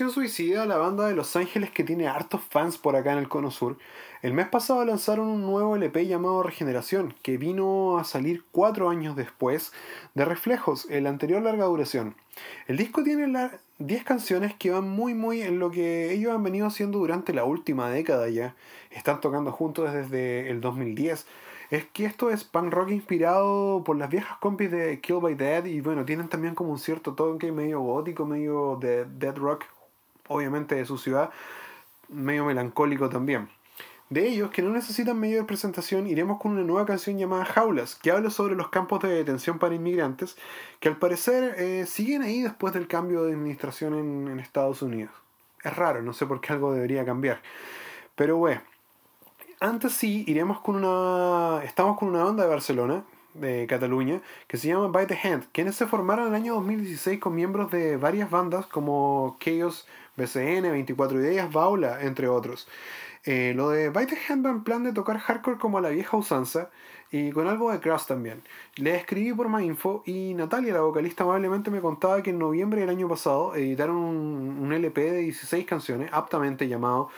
Suicida, 0.09 0.65
la 0.65 0.79
banda 0.79 1.07
de 1.07 1.15
Los 1.15 1.37
Ángeles 1.37 1.71
que 1.71 1.85
tiene 1.85 2.09
hartos 2.09 2.41
fans 2.49 2.79
por 2.79 2.97
acá 2.97 3.13
en 3.13 3.19
el 3.19 3.29
Cono 3.29 3.51
Sur, 3.51 3.77
el 4.23 4.33
mes 4.33 4.49
pasado 4.49 4.85
lanzaron 4.85 5.27
un 5.27 5.43
nuevo 5.43 5.77
LP 5.77 6.07
llamado 6.07 6.43
Regeneración, 6.43 7.15
que 7.23 7.37
vino 7.37 7.99
a 7.99 8.05
salir 8.05 8.45
cuatro 8.51 8.89
años 8.89 9.17
después 9.17 9.73
de 10.15 10.25
Reflejos, 10.25 10.87
el 10.89 11.07
anterior 11.07 11.43
larga 11.43 11.67
duración. 11.67 12.15
El 12.67 12.79
disco 12.79 13.03
tiene 13.03 13.51
10 13.79 14.05
canciones 14.05 14.55
que 14.55 14.71
van 14.71 14.89
muy 14.89 15.13
muy 15.13 15.43
en 15.43 15.59
lo 15.59 15.71
que 15.71 16.13
ellos 16.13 16.33
han 16.33 16.43
venido 16.43 16.67
haciendo 16.67 16.99
durante 16.99 17.35
la 17.35 17.45
última 17.45 17.91
década 17.91 18.29
ya. 18.31 18.55
Están 18.91 19.21
tocando 19.21 19.53
juntos 19.53 19.93
desde 19.93 20.49
el 20.49 20.63
2010 20.63 21.27
es 21.71 21.85
que 21.85 22.05
esto 22.05 22.31
es 22.31 22.43
punk 22.43 22.73
rock 22.73 22.91
inspirado 22.91 23.85
por 23.85 23.97
las 23.97 24.11
viejas 24.11 24.39
compis 24.39 24.73
de 24.73 25.01
Kill 25.01 25.21
by 25.21 25.37
Dead 25.37 25.65
y 25.67 25.81
bueno, 25.81 26.05
tienen 26.05 26.29
también 26.29 26.57
como 26.57 26.73
un 26.73 26.79
cierto 26.81 27.15
toque 27.15 27.53
medio 27.53 27.81
gótico, 27.81 28.27
medio 28.27 28.77
de 28.81 29.05
dead 29.05 29.37
rock, 29.37 29.67
obviamente 30.31 30.77
de 30.77 30.87
su 30.87 30.97
ciudad, 30.97 31.31
medio 32.09 32.45
melancólico 32.45 33.09
también. 33.09 33.49
De 34.09 34.27
ellos, 34.27 34.51
que 34.51 34.62
no 34.62 34.71
necesitan 34.71 35.21
mayor 35.21 35.47
presentación, 35.47 36.07
iremos 36.07 36.40
con 36.40 36.53
una 36.53 36.62
nueva 36.62 36.87
canción 36.87 37.19
llamada 37.19 37.45
Jaulas, 37.45 37.95
que 37.95 38.11
habla 38.11 38.31
sobre 38.31 38.57
los 38.57 38.69
campos 38.69 39.03
de 39.03 39.11
detención 39.11 39.59
para 39.59 39.75
inmigrantes, 39.75 40.37
que 40.81 40.88
al 40.88 40.97
parecer 40.97 41.55
eh, 41.59 41.87
siguen 41.87 42.23
ahí 42.23 42.43
después 42.43 42.73
del 42.73 42.88
cambio 42.88 43.23
de 43.23 43.33
administración 43.35 43.95
en, 43.95 44.29
en 44.29 44.40
Estados 44.40 44.83
Unidos. 44.83 45.12
Es 45.62 45.77
raro, 45.77 46.03
no 46.03 46.12
sé 46.12 46.27
por 46.27 46.40
qué 46.40 46.53
algo 46.53 46.73
debería 46.73 47.05
cambiar. 47.05 47.40
Pero 48.16 48.37
bueno, 48.37 48.62
antes 49.61 49.93
sí, 49.93 50.25
iremos 50.27 50.61
con 50.61 50.77
una. 50.77 51.62
Estamos 51.64 51.99
con 51.99 52.09
una 52.09 52.25
banda 52.25 52.45
de 52.45 52.49
Barcelona, 52.49 53.05
de 53.35 53.66
Cataluña, 53.66 54.21
que 54.47 54.57
se 54.57 54.69
llama 54.69 54.88
By 54.88 55.07
the 55.07 55.19
Hand, 55.23 55.47
quienes 55.53 55.77
se 55.77 55.87
formaron 55.87 56.29
en 56.29 56.35
el 56.35 56.43
año 56.43 56.55
2016 56.55 57.21
con 57.21 57.35
miembros 57.35 57.71
de 57.71 57.97
varias 57.97 58.31
bandas 58.31 58.66
como 58.66 59.37
Chaos, 59.40 59.87
BCN, 60.16 60.71
24 60.71 61.21
Ideas, 61.21 61.53
Baula, 61.53 62.03
entre 62.03 62.29
otros. 62.29 62.69
Eh, 63.25 63.53
lo 63.55 63.71
de 63.71 63.90
By 63.90 64.07
the 64.07 64.16
Hand 64.29 64.45
va 64.47 64.51
en 64.51 64.64
plan 64.64 64.83
de 64.83 64.93
tocar 64.93 65.19
hardcore 65.19 65.59
como 65.59 65.79
a 65.79 65.81
la 65.81 65.90
vieja 65.90 66.16
usanza 66.16 66.71
y 67.12 67.33
con 67.33 67.49
algo 67.49 67.71
de 67.71 67.81
crash 67.81 68.07
también. 68.07 68.43
Le 68.77 68.95
escribí 68.97 69.33
por 69.33 69.49
más 69.49 69.62
info 69.62 70.03
y 70.07 70.35
Natalia, 70.35 70.73
la 70.73 70.81
vocalista, 70.81 71.25
amablemente 71.25 71.71
me 71.71 71.81
contaba 71.81 72.23
que 72.23 72.31
en 72.31 72.38
noviembre 72.38 72.81
del 72.81 72.90
año 72.90 73.09
pasado 73.09 73.55
editaron 73.55 73.97
un, 73.97 74.59
un 74.61 74.73
LP 74.73 75.11
de 75.12 75.19
16 75.19 75.66
canciones, 75.66 76.11
aptamente 76.12 76.69
llamado 76.69 77.11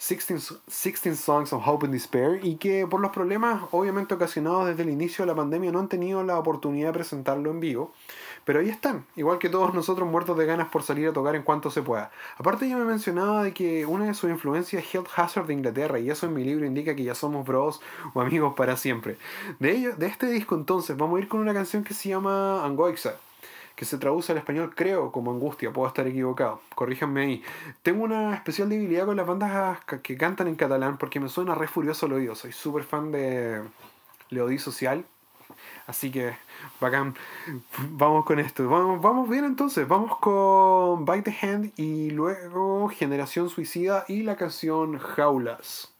16, 0.00 1.20
Songs 1.20 1.52
of 1.52 1.62
Hope 1.66 1.84
and 1.84 1.92
Despair 1.92 2.40
y 2.42 2.56
que 2.56 2.86
por 2.86 3.00
los 3.00 3.10
problemas 3.10 3.64
obviamente 3.70 4.14
ocasionados 4.14 4.68
desde 4.68 4.82
el 4.82 4.88
inicio 4.88 5.24
de 5.24 5.26
la 5.26 5.36
pandemia 5.36 5.70
no 5.70 5.78
han 5.78 5.88
tenido 5.88 6.24
la 6.24 6.38
oportunidad 6.38 6.88
de 6.88 6.94
presentarlo 6.94 7.50
en 7.50 7.60
vivo. 7.60 7.92
Pero 8.46 8.60
ahí 8.60 8.70
están, 8.70 9.04
igual 9.14 9.38
que 9.38 9.50
todos 9.50 9.74
nosotros 9.74 10.08
muertos 10.08 10.38
de 10.38 10.46
ganas 10.46 10.68
por 10.68 10.82
salir 10.82 11.08
a 11.08 11.12
tocar 11.12 11.36
en 11.36 11.42
cuanto 11.42 11.70
se 11.70 11.82
pueda. 11.82 12.10
Aparte 12.38 12.66
ya 12.66 12.78
me 12.78 12.86
mencionaba 12.86 13.44
de 13.44 13.52
que 13.52 13.84
una 13.84 14.06
de 14.06 14.14
sus 14.14 14.30
influencias 14.30 14.82
es 14.82 14.94
Health 14.94 15.08
Hazard 15.14 15.46
de 15.46 15.52
Inglaterra 15.52 15.98
y 15.98 16.08
eso 16.08 16.24
en 16.26 16.32
mi 16.32 16.44
libro 16.44 16.64
indica 16.64 16.96
que 16.96 17.04
ya 17.04 17.14
somos 17.14 17.46
bros 17.46 17.82
o 18.14 18.22
amigos 18.22 18.54
para 18.56 18.78
siempre. 18.78 19.18
De 19.58 19.72
ello, 19.72 19.94
de 19.96 20.06
este 20.06 20.26
disco 20.30 20.54
entonces 20.54 20.96
vamos 20.96 21.18
a 21.18 21.20
ir 21.20 21.28
con 21.28 21.40
una 21.40 21.52
canción 21.52 21.84
que 21.84 21.92
se 21.92 22.08
llama 22.08 22.64
Angoixa 22.64 23.16
que 23.80 23.86
se 23.86 23.96
traduce 23.96 24.30
al 24.30 24.36
español 24.36 24.74
creo 24.76 25.10
como 25.10 25.30
angustia, 25.30 25.72
puedo 25.72 25.88
estar 25.88 26.06
equivocado, 26.06 26.60
corríjanme 26.74 27.22
ahí. 27.22 27.42
Tengo 27.82 28.04
una 28.04 28.34
especial 28.34 28.68
debilidad 28.68 29.06
con 29.06 29.16
las 29.16 29.26
bandas 29.26 29.78
que 30.02 30.18
cantan 30.18 30.48
en 30.48 30.56
catalán 30.56 30.98
porque 30.98 31.18
me 31.18 31.30
suena 31.30 31.54
re 31.54 31.66
furioso 31.66 32.04
el 32.04 32.12
oído, 32.12 32.34
soy 32.34 32.52
súper 32.52 32.84
fan 32.84 33.10
de 33.10 33.62
Leodí 34.28 34.58
Social, 34.58 35.06
así 35.86 36.10
que 36.10 36.36
bacán, 36.78 37.14
vamos 37.92 38.26
con 38.26 38.38
esto, 38.38 38.68
vamos, 38.68 39.00
vamos 39.00 39.30
bien 39.30 39.46
entonces, 39.46 39.88
vamos 39.88 40.18
con 40.18 41.06
Bite 41.06 41.30
the 41.30 41.46
Hand 41.46 41.72
y 41.78 42.10
luego 42.10 42.90
Generación 42.90 43.48
Suicida 43.48 44.04
y 44.08 44.24
la 44.24 44.36
canción 44.36 44.98
Jaulas. 44.98 45.94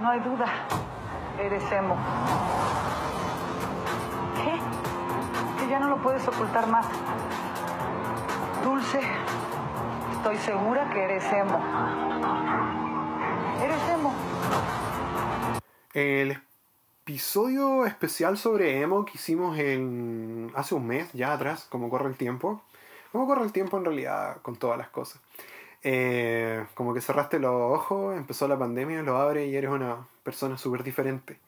No 0.00 0.08
hay 0.08 0.20
duda. 0.20 0.46
Eres 1.38 1.62
emo. 1.72 1.94
¿Qué? 4.42 5.60
Que 5.60 5.70
ya 5.70 5.78
no 5.78 5.88
lo 5.88 5.98
puedes 5.98 6.26
ocultar 6.26 6.66
más. 6.68 6.86
Dulce, 8.64 9.00
estoy 10.12 10.36
segura 10.38 10.88
que 10.90 11.02
eres 11.02 11.24
emo. 11.30 11.60
Eres 13.62 13.88
emo. 13.90 14.14
El 15.92 16.42
episodio 17.02 17.84
especial 17.84 18.38
sobre 18.38 18.80
emo 18.80 19.04
que 19.04 19.12
hicimos 19.16 19.58
en 19.58 20.50
hace 20.54 20.74
un 20.74 20.86
mes 20.86 21.12
ya 21.12 21.34
atrás, 21.34 21.66
como 21.68 21.90
corre 21.90 22.08
el 22.08 22.16
tiempo. 22.16 22.62
¿Cómo 23.12 23.26
corre 23.26 23.44
el 23.44 23.52
tiempo 23.52 23.76
en 23.76 23.84
realidad 23.84 24.38
con 24.40 24.56
todas 24.56 24.78
las 24.78 24.88
cosas? 24.88 25.20
Eh, 25.82 26.66
como 26.74 26.92
que 26.92 27.00
cerraste 27.00 27.38
los 27.38 27.52
ojos, 27.52 28.16
empezó 28.16 28.46
la 28.48 28.58
pandemia, 28.58 29.02
lo 29.02 29.16
abres 29.16 29.48
y 29.48 29.56
eres 29.56 29.70
una 29.70 30.06
persona 30.22 30.58
súper 30.58 30.82
diferente. 30.82 31.38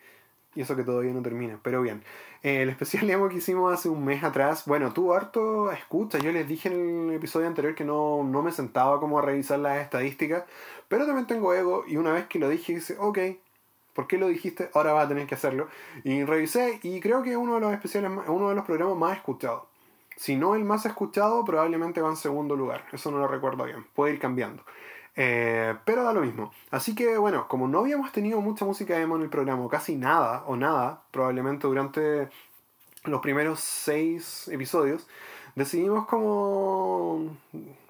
Y 0.54 0.60
eso 0.62 0.76
que 0.76 0.84
todavía 0.84 1.12
no 1.12 1.22
termina, 1.22 1.58
pero 1.62 1.82
bien. 1.82 2.02
Eh, 2.42 2.62
el 2.62 2.70
especial 2.70 3.06
que 3.30 3.36
hicimos 3.36 3.72
hace 3.72 3.88
un 3.88 4.04
mes 4.04 4.22
atrás, 4.24 4.64
bueno, 4.66 4.92
tú 4.92 5.12
harto 5.14 5.70
escucha, 5.72 6.18
yo 6.18 6.32
les 6.32 6.48
dije 6.48 6.68
en 6.68 7.10
el 7.10 7.16
episodio 7.16 7.46
anterior 7.46 7.74
que 7.74 7.84
no, 7.84 8.24
no 8.24 8.42
me 8.42 8.52
sentaba 8.52 9.00
como 9.00 9.18
a 9.18 9.22
revisar 9.22 9.58
las 9.58 9.78
estadísticas, 9.78 10.44
pero 10.88 11.06
también 11.06 11.26
tengo 11.26 11.54
ego 11.54 11.84
y 11.86 11.96
una 11.96 12.12
vez 12.12 12.26
que 12.26 12.38
lo 12.38 12.48
dije, 12.48 12.74
dice, 12.74 12.96
ok, 12.98 13.18
¿por 13.94 14.06
qué 14.06 14.18
lo 14.18 14.28
dijiste? 14.28 14.70
Ahora 14.74 14.92
va 14.92 15.02
a 15.02 15.08
tener 15.08 15.26
que 15.26 15.34
hacerlo. 15.34 15.68
Y 16.04 16.24
revisé 16.24 16.80
y 16.82 17.00
creo 17.00 17.22
que 17.22 17.30
es 17.32 17.36
uno 17.36 17.54
de 17.54 17.60
los 17.60 17.72
especiales, 17.72 18.10
uno 18.26 18.48
de 18.48 18.54
los 18.54 18.64
programas 18.64 18.96
más 18.96 19.16
escuchados. 19.16 19.71
Si 20.16 20.36
no 20.36 20.54
el 20.54 20.64
más 20.64 20.86
escuchado, 20.86 21.44
probablemente 21.44 22.00
va 22.00 22.10
en 22.10 22.16
segundo 22.16 22.56
lugar. 22.56 22.84
Eso 22.92 23.10
no 23.10 23.18
lo 23.18 23.28
recuerdo 23.28 23.64
bien. 23.64 23.84
Puede 23.94 24.14
ir 24.14 24.18
cambiando. 24.20 24.64
Eh, 25.14 25.74
pero 25.84 26.04
da 26.04 26.12
lo 26.12 26.22
mismo. 26.22 26.52
Así 26.70 26.94
que 26.94 27.18
bueno, 27.18 27.48
como 27.48 27.68
no 27.68 27.80
habíamos 27.80 28.12
tenido 28.12 28.40
mucha 28.40 28.64
música 28.64 28.98
emo 28.98 29.16
en 29.16 29.22
el 29.22 29.28
programa, 29.28 29.68
casi 29.68 29.96
nada 29.96 30.44
o 30.46 30.56
nada, 30.56 31.02
probablemente 31.10 31.66
durante 31.66 32.28
los 33.04 33.20
primeros 33.20 33.60
seis 33.60 34.48
episodios, 34.48 35.06
decidimos 35.54 36.06
como 36.06 37.36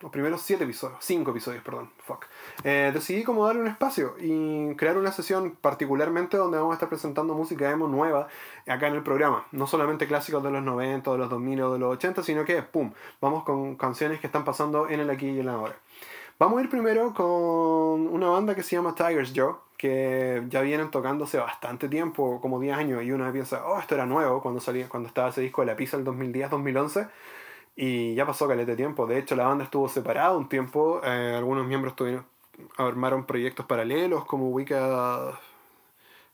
los 0.00 0.10
primeros 0.10 0.42
siete 0.42 0.64
episodios, 0.64 0.98
cinco 1.00 1.30
episodios, 1.30 1.62
perdón, 1.62 1.90
fuck. 2.04 2.26
Eh, 2.64 2.90
decidí 2.92 3.22
como 3.22 3.46
darle 3.46 3.62
un 3.62 3.68
espacio 3.68 4.14
y 4.20 4.74
crear 4.74 4.98
una 4.98 5.12
sesión 5.12 5.56
particularmente 5.60 6.36
donde 6.36 6.58
vamos 6.58 6.72
a 6.72 6.74
estar 6.74 6.88
presentando 6.88 7.34
música 7.34 7.70
emo 7.70 7.86
nueva 7.86 8.28
acá 8.66 8.88
en 8.88 8.94
el 8.94 9.02
programa. 9.02 9.44
No 9.52 9.66
solamente 9.66 10.06
clásicos 10.06 10.42
de 10.42 10.50
los 10.50 10.62
90, 10.62 11.12
de 11.12 11.18
los 11.18 11.30
2000 11.30 11.62
o 11.62 11.72
de 11.72 11.78
los 11.78 11.92
80, 11.94 12.22
sino 12.22 12.44
que, 12.44 12.62
pum, 12.62 12.92
vamos 13.20 13.44
con 13.44 13.76
canciones 13.76 14.20
que 14.20 14.26
están 14.26 14.44
pasando 14.44 14.88
en 14.88 15.00
el 15.00 15.10
aquí 15.10 15.28
y 15.28 15.40
en 15.40 15.46
la 15.46 15.52
ahora. 15.52 15.76
Vamos 16.38 16.58
a 16.58 16.62
ir 16.62 16.70
primero 16.70 17.14
con 17.14 17.26
una 18.08 18.28
banda 18.28 18.56
que 18.56 18.64
se 18.64 18.74
llama 18.74 18.94
Tigers 18.96 19.32
Joe, 19.34 19.54
que 19.76 20.42
ya 20.48 20.60
vienen 20.62 20.90
tocando 20.90 21.24
hace 21.24 21.38
bastante 21.38 21.88
tiempo, 21.88 22.40
como 22.40 22.58
10 22.58 22.76
años, 22.76 23.04
y 23.04 23.12
uno 23.12 23.30
piensa, 23.32 23.64
oh, 23.64 23.78
esto 23.78 23.94
era 23.94 24.06
nuevo 24.06 24.42
cuando, 24.42 24.60
salía, 24.60 24.88
cuando 24.88 25.08
estaba 25.08 25.28
ese 25.28 25.40
disco 25.40 25.62
de 25.62 25.66
la 25.66 25.76
pizza 25.76 25.96
el 25.96 26.04
2010-2011. 26.04 27.08
Y 27.76 28.14
ya 28.14 28.26
pasó 28.26 28.46
calete 28.46 28.76
tiempo. 28.76 29.06
De 29.06 29.18
hecho, 29.18 29.34
la 29.34 29.46
banda 29.46 29.64
estuvo 29.64 29.88
separada 29.88 30.36
un 30.36 30.48
tiempo. 30.48 31.00
Eh, 31.04 31.34
algunos 31.36 31.66
miembros 31.66 31.96
tuvieron, 31.96 32.26
armaron 32.76 33.24
proyectos 33.24 33.66
paralelos 33.66 34.24
como 34.26 34.48
Wicca 34.50 35.38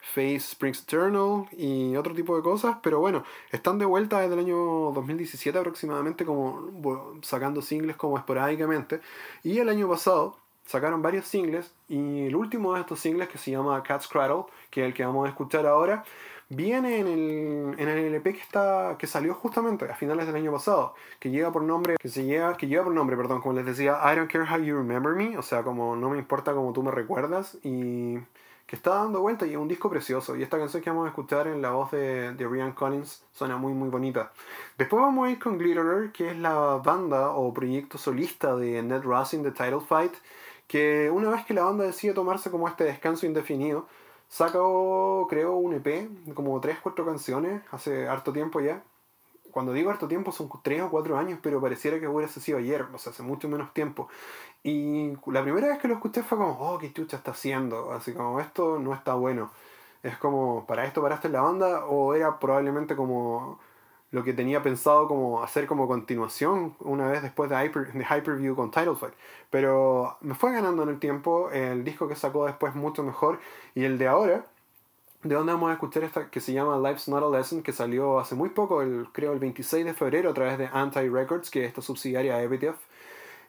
Face 0.00 0.36
Springs 0.36 0.82
Eternal 0.82 1.46
y 1.52 1.94
otro 1.96 2.14
tipo 2.14 2.36
de 2.36 2.42
cosas. 2.42 2.78
Pero 2.82 2.98
bueno, 3.00 3.24
están 3.52 3.78
de 3.78 3.84
vuelta 3.84 4.20
desde 4.20 4.34
el 4.34 4.40
año 4.40 4.56
2017 4.92 5.58
aproximadamente, 5.58 6.24
como 6.24 6.72
sacando 7.22 7.62
singles 7.62 7.96
como 7.96 8.18
esporádicamente. 8.18 9.00
Y 9.44 9.58
el 9.58 9.68
año 9.68 9.88
pasado 9.88 10.36
sacaron 10.66 11.02
varios 11.02 11.26
singles. 11.26 11.72
Y 11.88 12.26
el 12.26 12.36
último 12.36 12.74
de 12.74 12.80
estos 12.80 13.00
singles, 13.00 13.28
que 13.28 13.38
se 13.38 13.50
llama 13.52 13.82
Cat's 13.82 14.08
Cradle, 14.08 14.44
que 14.70 14.82
es 14.82 14.86
el 14.88 14.94
que 14.94 15.04
vamos 15.04 15.26
a 15.26 15.30
escuchar 15.30 15.66
ahora, 15.66 16.04
viene 16.48 16.98
en 17.00 17.06
el, 17.06 17.74
en 17.78 17.88
el 17.88 17.98
LP 17.98 18.32
que 18.34 18.40
está 18.40 18.96
que 18.98 19.06
salió 19.06 19.34
justamente 19.34 19.84
a 19.84 19.94
finales 19.94 20.26
del 20.26 20.36
año 20.36 20.52
pasado 20.52 20.94
que 21.18 21.30
lleva 21.30 21.52
por 21.52 21.62
nombre 21.62 21.96
que 22.00 22.08
se 22.08 22.24
lleva 22.24 22.56
que 22.56 22.66
lleva 22.66 22.84
por 22.84 22.94
nombre 22.94 23.16
perdón 23.16 23.40
como 23.42 23.54
les 23.54 23.66
decía 23.66 23.98
I 24.02 24.16
don't 24.16 24.30
care 24.30 24.44
how 24.44 24.58
you 24.58 24.76
remember 24.76 25.14
me 25.14 25.36
o 25.36 25.42
sea 25.42 25.62
como 25.62 25.94
no 25.94 26.08
me 26.10 26.18
importa 26.18 26.54
como 26.54 26.72
tú 26.72 26.82
me 26.82 26.90
recuerdas 26.90 27.58
y 27.62 28.18
que 28.68 28.76
está 28.76 28.96
dando 28.96 29.22
vuelta 29.22 29.46
y 29.46 29.52
es 29.52 29.56
un 29.56 29.66
disco 29.66 29.88
precioso. 29.88 30.36
Y 30.36 30.42
esta 30.42 30.58
canción 30.58 30.82
que 30.82 30.90
vamos 30.90 31.06
a 31.06 31.08
escuchar 31.08 31.46
en 31.46 31.62
la 31.62 31.70
voz 31.70 31.90
de, 31.90 32.34
de 32.34 32.46
Rian 32.46 32.72
Collins 32.72 33.24
suena 33.32 33.56
muy 33.56 33.72
muy 33.72 33.88
bonita. 33.88 34.30
Después 34.76 35.00
vamos 35.00 35.26
a 35.26 35.30
ir 35.30 35.38
con 35.38 35.56
Glitterer 35.56 36.12
que 36.12 36.30
es 36.32 36.36
la 36.36 36.76
banda 36.76 37.30
o 37.30 37.54
proyecto 37.54 37.96
solista 37.96 38.54
de 38.56 38.82
Ned 38.82 39.02
Rossin 39.04 39.42
de 39.42 39.52
Title 39.52 39.80
Fight 39.80 40.12
que 40.66 41.10
una 41.10 41.30
vez 41.30 41.46
que 41.46 41.54
la 41.54 41.64
banda 41.64 41.84
decide 41.84 42.12
tomarse 42.12 42.50
como 42.50 42.68
este 42.68 42.84
descanso 42.84 43.24
indefinido 43.24 43.88
Sacó, 44.28 45.26
creo, 45.28 45.56
un 45.56 45.74
EP, 45.74 46.08
como 46.34 46.60
3, 46.60 46.78
4 46.82 47.04
canciones, 47.04 47.62
hace 47.70 48.08
harto 48.08 48.32
tiempo 48.32 48.60
ya. 48.60 48.82
Cuando 49.50 49.72
digo 49.72 49.90
harto 49.90 50.06
tiempo 50.06 50.32
son 50.32 50.50
3 50.62 50.82
o 50.82 50.90
4 50.90 51.16
años, 51.18 51.38
pero 51.42 51.60
pareciera 51.60 51.98
que 51.98 52.06
hubiese 52.06 52.40
sido 52.40 52.58
ayer, 52.58 52.82
o 52.92 52.98
sea, 52.98 53.12
hace 53.12 53.22
mucho 53.22 53.48
menos 53.48 53.72
tiempo. 53.72 54.08
Y 54.62 55.14
la 55.26 55.42
primera 55.42 55.68
vez 55.68 55.78
que 55.78 55.88
lo 55.88 55.94
escuché 55.94 56.22
fue 56.22 56.38
como, 56.38 56.58
oh, 56.60 56.78
qué 56.78 56.92
chucha 56.92 57.16
está 57.16 57.30
haciendo, 57.30 57.92
así 57.92 58.12
como, 58.12 58.38
esto 58.40 58.78
no 58.78 58.92
está 58.94 59.14
bueno. 59.14 59.50
Es 60.02 60.16
como, 60.18 60.66
¿para 60.66 60.84
esto 60.84 61.02
paraste 61.02 61.28
en 61.28 61.32
la 61.32 61.40
banda? 61.40 61.86
O 61.86 62.14
era 62.14 62.38
probablemente 62.38 62.94
como 62.96 63.58
lo 64.10 64.24
que 64.24 64.32
tenía 64.32 64.62
pensado 64.62 65.06
como 65.06 65.42
hacer 65.42 65.66
como 65.66 65.86
continuación 65.86 66.74
una 66.80 67.08
vez 67.08 67.22
después 67.22 67.50
de, 67.50 67.62
Hyper, 67.62 67.92
de 67.92 68.04
Hyperview 68.04 68.56
con 68.56 68.70
Title 68.70 68.94
Fight. 68.94 69.14
Pero 69.50 70.16
me 70.20 70.34
fue 70.34 70.52
ganando 70.52 70.82
en 70.82 70.88
el 70.90 70.98
tiempo, 70.98 71.50
el 71.50 71.84
disco 71.84 72.08
que 72.08 72.16
sacó 72.16 72.46
después 72.46 72.74
mucho 72.74 73.02
mejor 73.02 73.38
y 73.74 73.84
el 73.84 73.98
de 73.98 74.08
ahora, 74.08 74.46
de 75.22 75.34
donde 75.34 75.52
vamos 75.52 75.70
a 75.70 75.74
escuchar 75.74 76.04
esta 76.04 76.30
que 76.30 76.40
se 76.40 76.52
llama 76.52 76.78
Life's 76.78 77.08
Not 77.08 77.22
a 77.22 77.36
Lesson, 77.36 77.62
que 77.62 77.72
salió 77.72 78.18
hace 78.18 78.34
muy 78.34 78.50
poco, 78.50 78.82
el, 78.82 79.08
creo 79.12 79.32
el 79.32 79.40
26 79.40 79.84
de 79.84 79.94
febrero 79.94 80.30
a 80.30 80.34
través 80.34 80.58
de 80.58 80.68
Anti 80.72 81.08
Records, 81.08 81.50
que 81.50 81.64
es 81.64 81.68
esta 81.68 81.82
subsidiaria 81.82 82.36
de 82.36 82.44
Epitaph. 82.44 82.78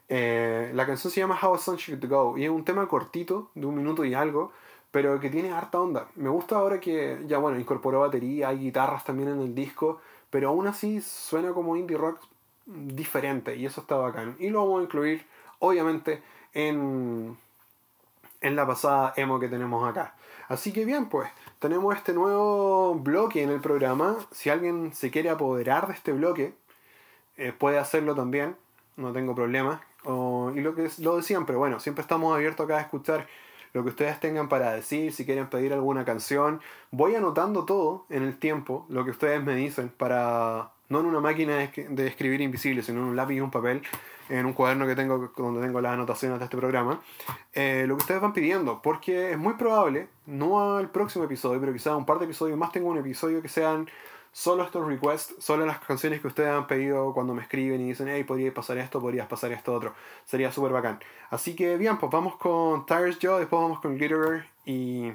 Eh, 0.09 0.71
la 0.73 0.87
canción 0.87 1.11
se 1.11 1.19
llama 1.21 1.37
How 1.41 1.53
a 1.53 1.57
Song 1.59 1.77
Should 1.77 2.05
Go 2.07 2.37
y 2.37 2.43
es 2.43 2.49
un 2.49 2.65
tema 2.65 2.87
cortito, 2.87 3.51
de 3.53 3.65
un 3.65 3.75
minuto 3.75 4.03
y 4.03 4.13
algo, 4.15 4.51
pero 4.91 5.19
que 5.19 5.29
tiene 5.29 5.51
harta 5.51 5.79
onda. 5.79 6.07
Me 6.15 6.29
gusta 6.29 6.57
ahora 6.57 6.79
que 6.79 7.19
ya 7.27 7.37
bueno, 7.37 7.59
incorporó 7.59 8.01
batería, 8.01 8.49
hay 8.49 8.57
guitarras 8.57 9.05
también 9.05 9.29
en 9.29 9.39
el 9.39 9.53
disco 9.53 10.01
pero 10.29 10.49
aún 10.49 10.67
así 10.67 11.01
suena 11.01 11.53
como 11.53 11.75
indie 11.75 11.97
rock 11.97 12.19
diferente 12.65 13.55
y 13.55 13.65
eso 13.65 13.81
está 13.81 13.95
bacán. 13.95 14.35
Y 14.39 14.49
lo 14.49 14.63
vamos 14.63 14.81
a 14.81 14.83
incluir, 14.83 15.25
obviamente, 15.59 16.21
en, 16.53 17.37
en 18.41 18.55
la 18.55 18.67
pasada 18.67 19.13
emo 19.15 19.39
que 19.39 19.47
tenemos 19.47 19.87
acá. 19.87 20.15
Así 20.47 20.71
que 20.71 20.85
bien, 20.85 21.09
pues, 21.09 21.29
tenemos 21.59 21.95
este 21.95 22.13
nuevo 22.13 22.95
bloque 22.95 23.43
en 23.43 23.49
el 23.49 23.61
programa. 23.61 24.17
Si 24.31 24.49
alguien 24.49 24.93
se 24.93 25.11
quiere 25.11 25.29
apoderar 25.29 25.87
de 25.87 25.93
este 25.93 26.11
bloque, 26.11 26.53
eh, 27.37 27.53
puede 27.57 27.77
hacerlo 27.77 28.15
también, 28.15 28.55
no 28.97 29.13
tengo 29.13 29.35
problema. 29.35 29.81
y 30.03 30.61
lo 30.61 30.75
que 30.75 30.85
es 30.85 30.99
lo 30.99 31.17
de 31.17 31.23
siempre, 31.23 31.55
bueno, 31.55 31.79
siempre 31.79 32.01
estamos 32.01 32.33
abiertos 32.33 32.65
acá 32.65 32.77
a 32.77 32.81
escuchar 32.81 33.27
lo 33.73 33.83
que 33.83 33.89
ustedes 33.89 34.19
tengan 34.19 34.49
para 34.49 34.73
decir, 34.73 35.13
si 35.13 35.25
quieren 35.25 35.47
pedir 35.47 35.73
alguna 35.73 36.05
canción. 36.05 36.61
Voy 36.91 37.15
anotando 37.15 37.65
todo 37.65 38.05
en 38.09 38.23
el 38.23 38.37
tiempo, 38.37 38.85
lo 38.89 39.05
que 39.05 39.11
ustedes 39.11 39.43
me 39.43 39.55
dicen, 39.55 39.89
para 39.89 40.71
no 40.89 41.01
en 41.01 41.05
una 41.05 41.19
máquina 41.19 41.57
de 41.57 42.07
escribir 42.07 42.41
invisible, 42.41 42.81
sino 42.81 43.01
en 43.01 43.05
un 43.09 43.15
lápiz 43.15 43.35
y 43.35 43.41
un 43.41 43.51
papel, 43.51 43.83
en 44.29 44.45
un 44.45 44.53
cuaderno 44.53 44.87
que 44.87 44.95
tengo 44.95 45.31
donde 45.37 45.61
tengo 45.61 45.81
las 45.81 45.93
anotaciones 45.93 46.39
de 46.39 46.45
este 46.45 46.57
programa, 46.57 46.99
eh, 47.53 47.85
lo 47.87 47.95
que 47.95 48.01
ustedes 48.01 48.21
van 48.21 48.33
pidiendo, 48.33 48.81
porque 48.81 49.31
es 49.31 49.37
muy 49.37 49.53
probable, 49.53 50.07
no 50.25 50.77
al 50.77 50.89
próximo 50.89 51.25
episodio, 51.25 51.59
pero 51.59 51.73
quizás 51.73 51.95
un 51.95 52.05
par 52.05 52.19
de 52.19 52.25
episodios 52.25 52.57
más 52.57 52.71
tengo 52.71 52.89
un 52.89 52.97
episodio 52.97 53.41
que 53.41 53.49
sean 53.49 53.87
solo 54.31 54.63
estos 54.63 54.85
requests, 54.85 55.35
solo 55.39 55.65
las 55.65 55.79
canciones 55.79 56.21
que 56.21 56.27
ustedes 56.27 56.49
han 56.49 56.67
pedido 56.67 57.13
cuando 57.13 57.33
me 57.33 57.41
escriben 57.41 57.81
y 57.81 57.89
dicen, 57.89 58.07
hey, 58.09 58.23
podrías 58.23 58.53
pasar 58.53 58.77
esto, 58.77 58.99
podrías 59.01 59.27
pasar 59.27 59.51
esto 59.51 59.73
otro. 59.73 59.93
Sería 60.25 60.51
súper 60.51 60.71
bacán. 60.71 60.99
Así 61.29 61.55
que 61.55 61.77
bien, 61.77 61.97
pues 61.97 62.11
vamos 62.11 62.37
con 62.37 62.85
Tires 62.85 63.17
Joe, 63.21 63.39
después 63.39 63.61
vamos 63.61 63.79
con 63.79 63.97
Glitterer 63.97 64.45
y 64.65 65.11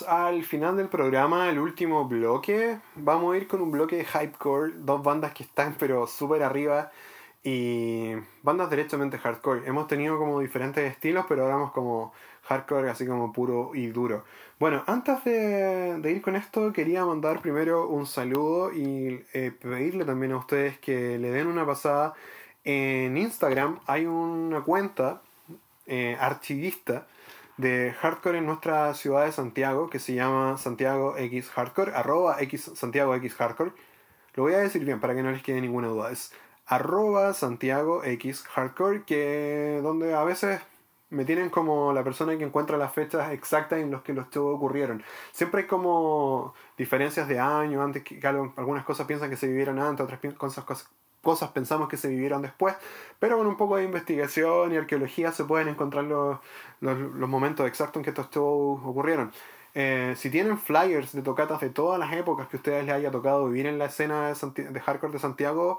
al 0.00 0.42
final 0.44 0.78
del 0.78 0.88
programa, 0.88 1.50
el 1.50 1.58
último 1.58 2.06
bloque. 2.06 2.78
Vamos 2.96 3.34
a 3.34 3.36
ir 3.36 3.46
con 3.46 3.60
un 3.60 3.70
bloque 3.70 3.96
de 3.96 4.06
Hypecore, 4.06 4.72
dos 4.76 5.02
bandas 5.02 5.34
que 5.34 5.42
están 5.42 5.76
pero 5.78 6.06
súper 6.06 6.42
arriba 6.42 6.90
y 7.44 8.12
bandas 8.42 8.70
derechamente 8.70 9.18
hardcore. 9.18 9.66
Hemos 9.66 9.88
tenido 9.88 10.16
como 10.16 10.40
diferentes 10.40 10.90
estilos, 10.90 11.26
pero 11.28 11.42
ahora 11.42 11.56
vamos 11.56 11.72
como 11.72 12.14
hardcore 12.44 12.88
así 12.88 13.06
como 13.06 13.34
puro 13.34 13.72
y 13.74 13.88
duro. 13.88 14.24
Bueno, 14.58 14.82
antes 14.86 15.22
de, 15.24 16.00
ir 16.04 16.22
con 16.22 16.36
esto, 16.36 16.72
quería 16.72 17.04
mandar 17.04 17.42
primero 17.42 17.88
un 17.88 18.06
saludo 18.06 18.72
y 18.72 19.22
eh, 19.34 19.52
pedirle 19.60 20.06
también 20.06 20.32
a 20.32 20.38
ustedes 20.38 20.78
que 20.78 21.18
le 21.18 21.30
den 21.30 21.48
una 21.48 21.66
pasada. 21.66 22.14
En 22.64 23.18
Instagram 23.18 23.80
hay 23.86 24.06
una 24.06 24.62
cuenta 24.62 25.20
eh, 25.86 26.16
archivista 26.18 27.06
de 27.56 27.94
hardcore 28.00 28.38
en 28.38 28.46
nuestra 28.46 28.94
ciudad 28.94 29.24
de 29.24 29.32
Santiago 29.32 29.90
que 29.90 29.98
se 29.98 30.14
llama 30.14 30.58
Santiago 30.58 31.16
X 31.16 31.50
Hardcore, 31.50 31.92
arroba 31.94 32.40
X, 32.40 32.72
Santiago 32.74 33.14
X 33.14 33.34
Hardcore. 33.34 33.72
Lo 34.34 34.44
voy 34.44 34.54
a 34.54 34.58
decir 34.58 34.84
bien 34.84 35.00
para 35.00 35.14
que 35.14 35.22
no 35.22 35.30
les 35.30 35.42
quede 35.42 35.60
ninguna 35.60 35.88
duda. 35.88 36.10
Es 36.10 36.32
arroba 36.66 37.34
Santiago 37.34 38.02
X 38.04 38.44
Hardcore, 38.44 39.04
que 39.04 39.80
donde 39.82 40.14
a 40.14 40.24
veces 40.24 40.60
me 41.10 41.26
tienen 41.26 41.50
como 41.50 41.92
la 41.92 42.02
persona 42.02 42.36
que 42.38 42.44
encuentra 42.44 42.78
las 42.78 42.94
fechas 42.94 43.32
exactas 43.32 43.78
en 43.80 43.90
las 43.90 44.02
que 44.02 44.14
los 44.14 44.30
shows 44.30 44.56
ocurrieron. 44.56 45.02
Siempre 45.32 45.62
hay 45.62 45.66
como 45.66 46.54
diferencias 46.78 47.28
de 47.28 47.38
año, 47.38 47.82
antes 47.82 48.02
que 48.02 48.18
algunas 48.26 48.84
cosas 48.84 49.06
piensan 49.06 49.28
que 49.28 49.36
se 49.36 49.46
vivieron 49.46 49.78
antes, 49.78 50.04
otras 50.04 50.20
cosas, 50.34 50.88
cosas 51.22 51.50
pensamos 51.50 51.88
que 51.88 51.96
se 51.96 52.08
vivieron 52.08 52.42
después, 52.42 52.74
pero 53.18 53.38
con 53.38 53.46
un 53.46 53.56
poco 53.56 53.76
de 53.76 53.84
investigación 53.84 54.72
y 54.72 54.76
arqueología 54.76 55.32
se 55.32 55.44
pueden 55.44 55.68
encontrar 55.68 56.04
los, 56.04 56.38
los, 56.80 57.28
momentos 57.28 57.66
exactos 57.66 58.00
en 58.00 58.04
que 58.04 58.10
estos 58.10 58.30
shows 58.30 58.80
ocurrieron. 58.84 59.32
Eh, 59.74 60.14
si 60.18 60.30
tienen 60.30 60.58
flyers 60.58 61.12
de 61.12 61.22
tocatas 61.22 61.60
de 61.60 61.70
todas 61.70 61.98
las 61.98 62.12
épocas 62.12 62.48
que 62.48 62.56
ustedes 62.56 62.84
les 62.84 62.94
haya 62.94 63.10
tocado 63.10 63.46
vivir 63.46 63.66
en 63.66 63.78
la 63.78 63.86
escena 63.86 64.32
de, 64.32 64.64
de 64.64 64.80
hardcore 64.80 65.12
de 65.12 65.18
Santiago, 65.18 65.78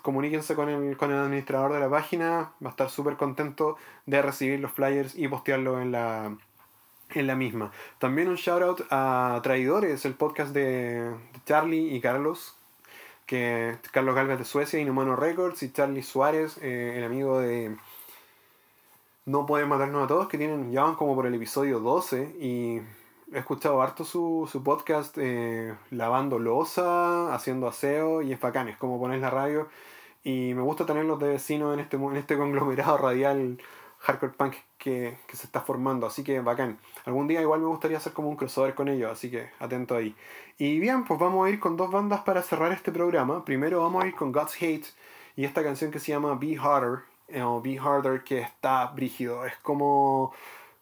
comuníquense 0.00 0.54
con 0.54 0.68
el, 0.68 0.96
con 0.96 1.10
el 1.10 1.18
administrador 1.18 1.74
de 1.74 1.80
la 1.80 1.90
página, 1.90 2.52
va 2.64 2.68
a 2.68 2.70
estar 2.70 2.90
súper 2.90 3.16
contento 3.16 3.76
de 4.06 4.22
recibir 4.22 4.60
los 4.60 4.72
flyers 4.72 5.14
y 5.16 5.28
postearlo 5.28 5.80
en 5.80 5.92
la, 5.92 6.36
en 7.10 7.26
la 7.26 7.34
misma. 7.34 7.70
También 7.98 8.28
un 8.28 8.36
shout 8.36 8.62
out 8.62 8.80
a 8.90 9.40
Traidores, 9.42 10.04
el 10.04 10.14
podcast 10.14 10.52
de, 10.52 11.14
Charlie 11.44 11.94
y 11.94 12.00
Carlos, 12.00 12.56
que 13.32 13.78
Carlos 13.92 14.14
Galvez 14.14 14.38
de 14.40 14.44
Suecia, 14.44 14.78
Inhumano 14.78 15.16
Records, 15.16 15.62
y 15.62 15.72
Charlie 15.72 16.02
Suárez, 16.02 16.58
eh, 16.60 16.96
el 16.98 17.04
amigo 17.04 17.40
de 17.40 17.74
No 19.24 19.46
Pueden 19.46 19.70
Matarnos 19.70 20.04
a 20.04 20.06
Todos, 20.06 20.28
que 20.28 20.36
tienen, 20.36 20.70
ya 20.70 20.82
van 20.82 20.96
como 20.96 21.14
por 21.14 21.24
el 21.24 21.34
episodio 21.34 21.80
12 21.80 22.36
y 22.38 22.82
he 23.32 23.38
escuchado 23.38 23.80
harto 23.80 24.04
su, 24.04 24.46
su 24.52 24.62
podcast 24.62 25.16
eh, 25.16 25.74
lavando 25.90 26.38
losa, 26.38 27.34
haciendo 27.34 27.68
aseo 27.68 28.20
y 28.20 28.34
es 28.34 28.40
bacán, 28.40 28.68
es 28.68 28.76
como 28.76 29.00
poner 29.00 29.20
la 29.20 29.30
radio 29.30 29.66
y 30.22 30.52
me 30.52 30.60
gusta 30.60 30.84
tenerlos 30.84 31.18
de 31.18 31.28
vecinos 31.28 31.72
en 31.72 31.80
este, 31.80 31.96
en 31.96 32.16
este 32.16 32.36
conglomerado 32.36 32.98
radial 32.98 33.56
hardcore 34.02 34.32
punk 34.32 34.54
que, 34.78 35.16
que, 35.26 35.36
se 35.36 35.46
está 35.46 35.60
formando, 35.60 36.06
así 36.06 36.22
que 36.24 36.40
bacán. 36.40 36.78
Algún 37.04 37.28
día 37.28 37.40
igual 37.40 37.60
me 37.60 37.66
gustaría 37.66 37.96
hacer 37.96 38.12
como 38.12 38.28
un 38.28 38.36
crossover 38.36 38.74
con 38.74 38.88
ellos, 38.88 39.10
así 39.10 39.30
que 39.30 39.50
atento 39.58 39.96
ahí. 39.96 40.14
Y 40.58 40.78
bien, 40.80 41.04
pues 41.04 41.18
vamos 41.18 41.46
a 41.46 41.50
ir 41.50 41.60
con 41.60 41.76
dos 41.76 41.90
bandas 41.90 42.20
para 42.20 42.42
cerrar 42.42 42.72
este 42.72 42.92
programa. 42.92 43.44
Primero 43.44 43.80
vamos 43.80 44.04
a 44.04 44.06
ir 44.06 44.14
con 44.14 44.32
God's 44.32 44.56
Hate 44.60 44.86
y 45.36 45.44
esta 45.44 45.62
canción 45.62 45.90
que 45.90 46.00
se 46.00 46.12
llama 46.12 46.34
Be 46.34 46.58
Harder, 46.58 47.00
eh, 47.28 47.42
o 47.42 47.60
Be 47.62 47.78
Harder, 47.78 48.22
que 48.24 48.40
está 48.40 48.86
brígido. 48.86 49.46
Es 49.46 49.56
como 49.62 50.32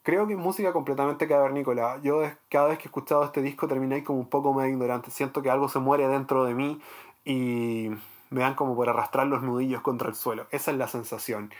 creo 0.02 0.26
que 0.26 0.32
es 0.32 0.38
música 0.38 0.72
completamente 0.72 1.28
cavernícola. 1.28 2.00
Yo 2.02 2.22
cada 2.48 2.68
vez 2.68 2.78
que 2.78 2.84
he 2.84 2.86
escuchado 2.86 3.24
este 3.24 3.42
disco 3.42 3.68
terminé 3.68 4.02
como 4.02 4.18
un 4.18 4.28
poco 4.28 4.52
medio 4.52 4.70
ignorante. 4.70 5.10
Siento 5.10 5.42
que 5.42 5.50
algo 5.50 5.68
se 5.68 5.78
muere 5.78 6.08
dentro 6.08 6.44
de 6.44 6.54
mí 6.54 6.80
y 7.24 7.90
me 8.30 8.40
dan 8.40 8.54
como 8.54 8.74
por 8.74 8.88
arrastrar 8.88 9.26
los 9.26 9.42
nudillos 9.42 9.82
contra 9.82 10.08
el 10.08 10.14
suelo. 10.14 10.46
Esa 10.50 10.70
es 10.70 10.78
la 10.78 10.88
sensación. 10.88 11.52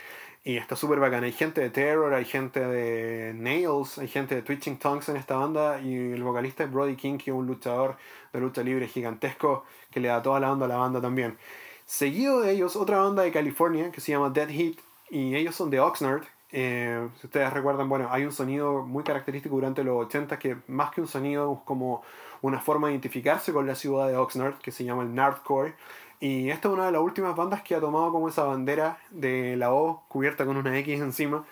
Y 0.43 0.57
está 0.57 0.75
súper 0.75 1.01
bacana. 1.01 1.27
Hay 1.27 1.33
gente 1.33 1.61
de 1.61 1.71
Terror, 1.71 2.15
hay 2.15 2.25
gente 2.25 2.61
de 2.61 3.35
Nails, 3.35 3.99
hay 3.99 4.09
gente 4.09 4.35
de 4.35 4.43
Twitching 4.43 4.79
Tongues 4.79 5.09
en 5.09 5.17
esta 5.17 5.37
banda. 5.37 5.81
Y 5.81 6.13
el 6.13 6.23
vocalista 6.23 6.65
es 6.65 6.73
Brody 6.73 6.97
King, 6.97 7.19
que 7.19 7.31
es 7.31 7.37
un 7.37 7.47
luchador 7.47 7.97
de 8.33 8.41
lucha 8.41 8.63
libre 8.63 8.89
gigantesco 8.89 9.65
que 9.91 10.01
le 10.01 10.09
da 10.09 10.23
toda 10.23 10.41
la 10.41 10.51
onda 10.51 10.67
a 10.67 10.69
la 10.69 10.77
banda 10.77 11.01
también. 11.01 11.37
Seguido 11.85 12.41
de 12.41 12.53
ellos, 12.53 12.77
otra 12.77 12.99
banda 12.99 13.23
de 13.23 13.33
California 13.33 13.91
que 13.91 14.01
se 14.01 14.13
llama 14.13 14.31
Dead 14.31 14.49
Heat. 14.49 14.77
Y 15.11 15.35
ellos 15.35 15.57
son 15.57 15.71
de 15.71 15.81
Oxnard, 15.81 16.23
eh, 16.53 17.09
si 17.21 17.27
ustedes 17.29 17.53
recuerdan, 17.53 17.89
bueno, 17.89 18.09
hay 18.11 18.25
un 18.25 18.33
sonido 18.33 18.83
muy 18.83 19.05
característico 19.05 19.55
durante 19.55 19.85
los 19.85 20.07
80 20.07 20.39
que 20.39 20.57
más 20.67 20.91
que 20.91 21.01
un 21.01 21.07
sonido 21.07 21.55
es 21.55 21.61
como 21.65 22.03
una 22.43 22.61
forma 22.61 22.89
de 22.89 22.95
identificarse 22.95 23.53
con 23.53 23.67
la 23.67 23.75
ciudad 23.75 24.09
de 24.09 24.17
Oxnard, 24.17 24.59
que 24.59 24.73
se 24.73 24.85
llama 24.85 25.03
el 25.03 25.15
Nardcore. 25.15 25.75
Y 26.21 26.51
esta 26.51 26.69
es 26.69 26.75
una 26.75 26.87
de 26.87 26.93
las 26.93 27.01
últimas 27.01 27.35
bandas 27.35 27.63
que 27.63 27.75
ha 27.75 27.81
tomado 27.81 28.13
como 28.13 28.29
esa 28.29 28.45
bandera 28.45 28.99
de 29.11 29.57
la 29.57 29.73
O 29.73 30.05
cubierta 30.09 30.45
con 30.45 30.57
una 30.59 30.79
X 30.81 31.01
encima. 31.01 31.47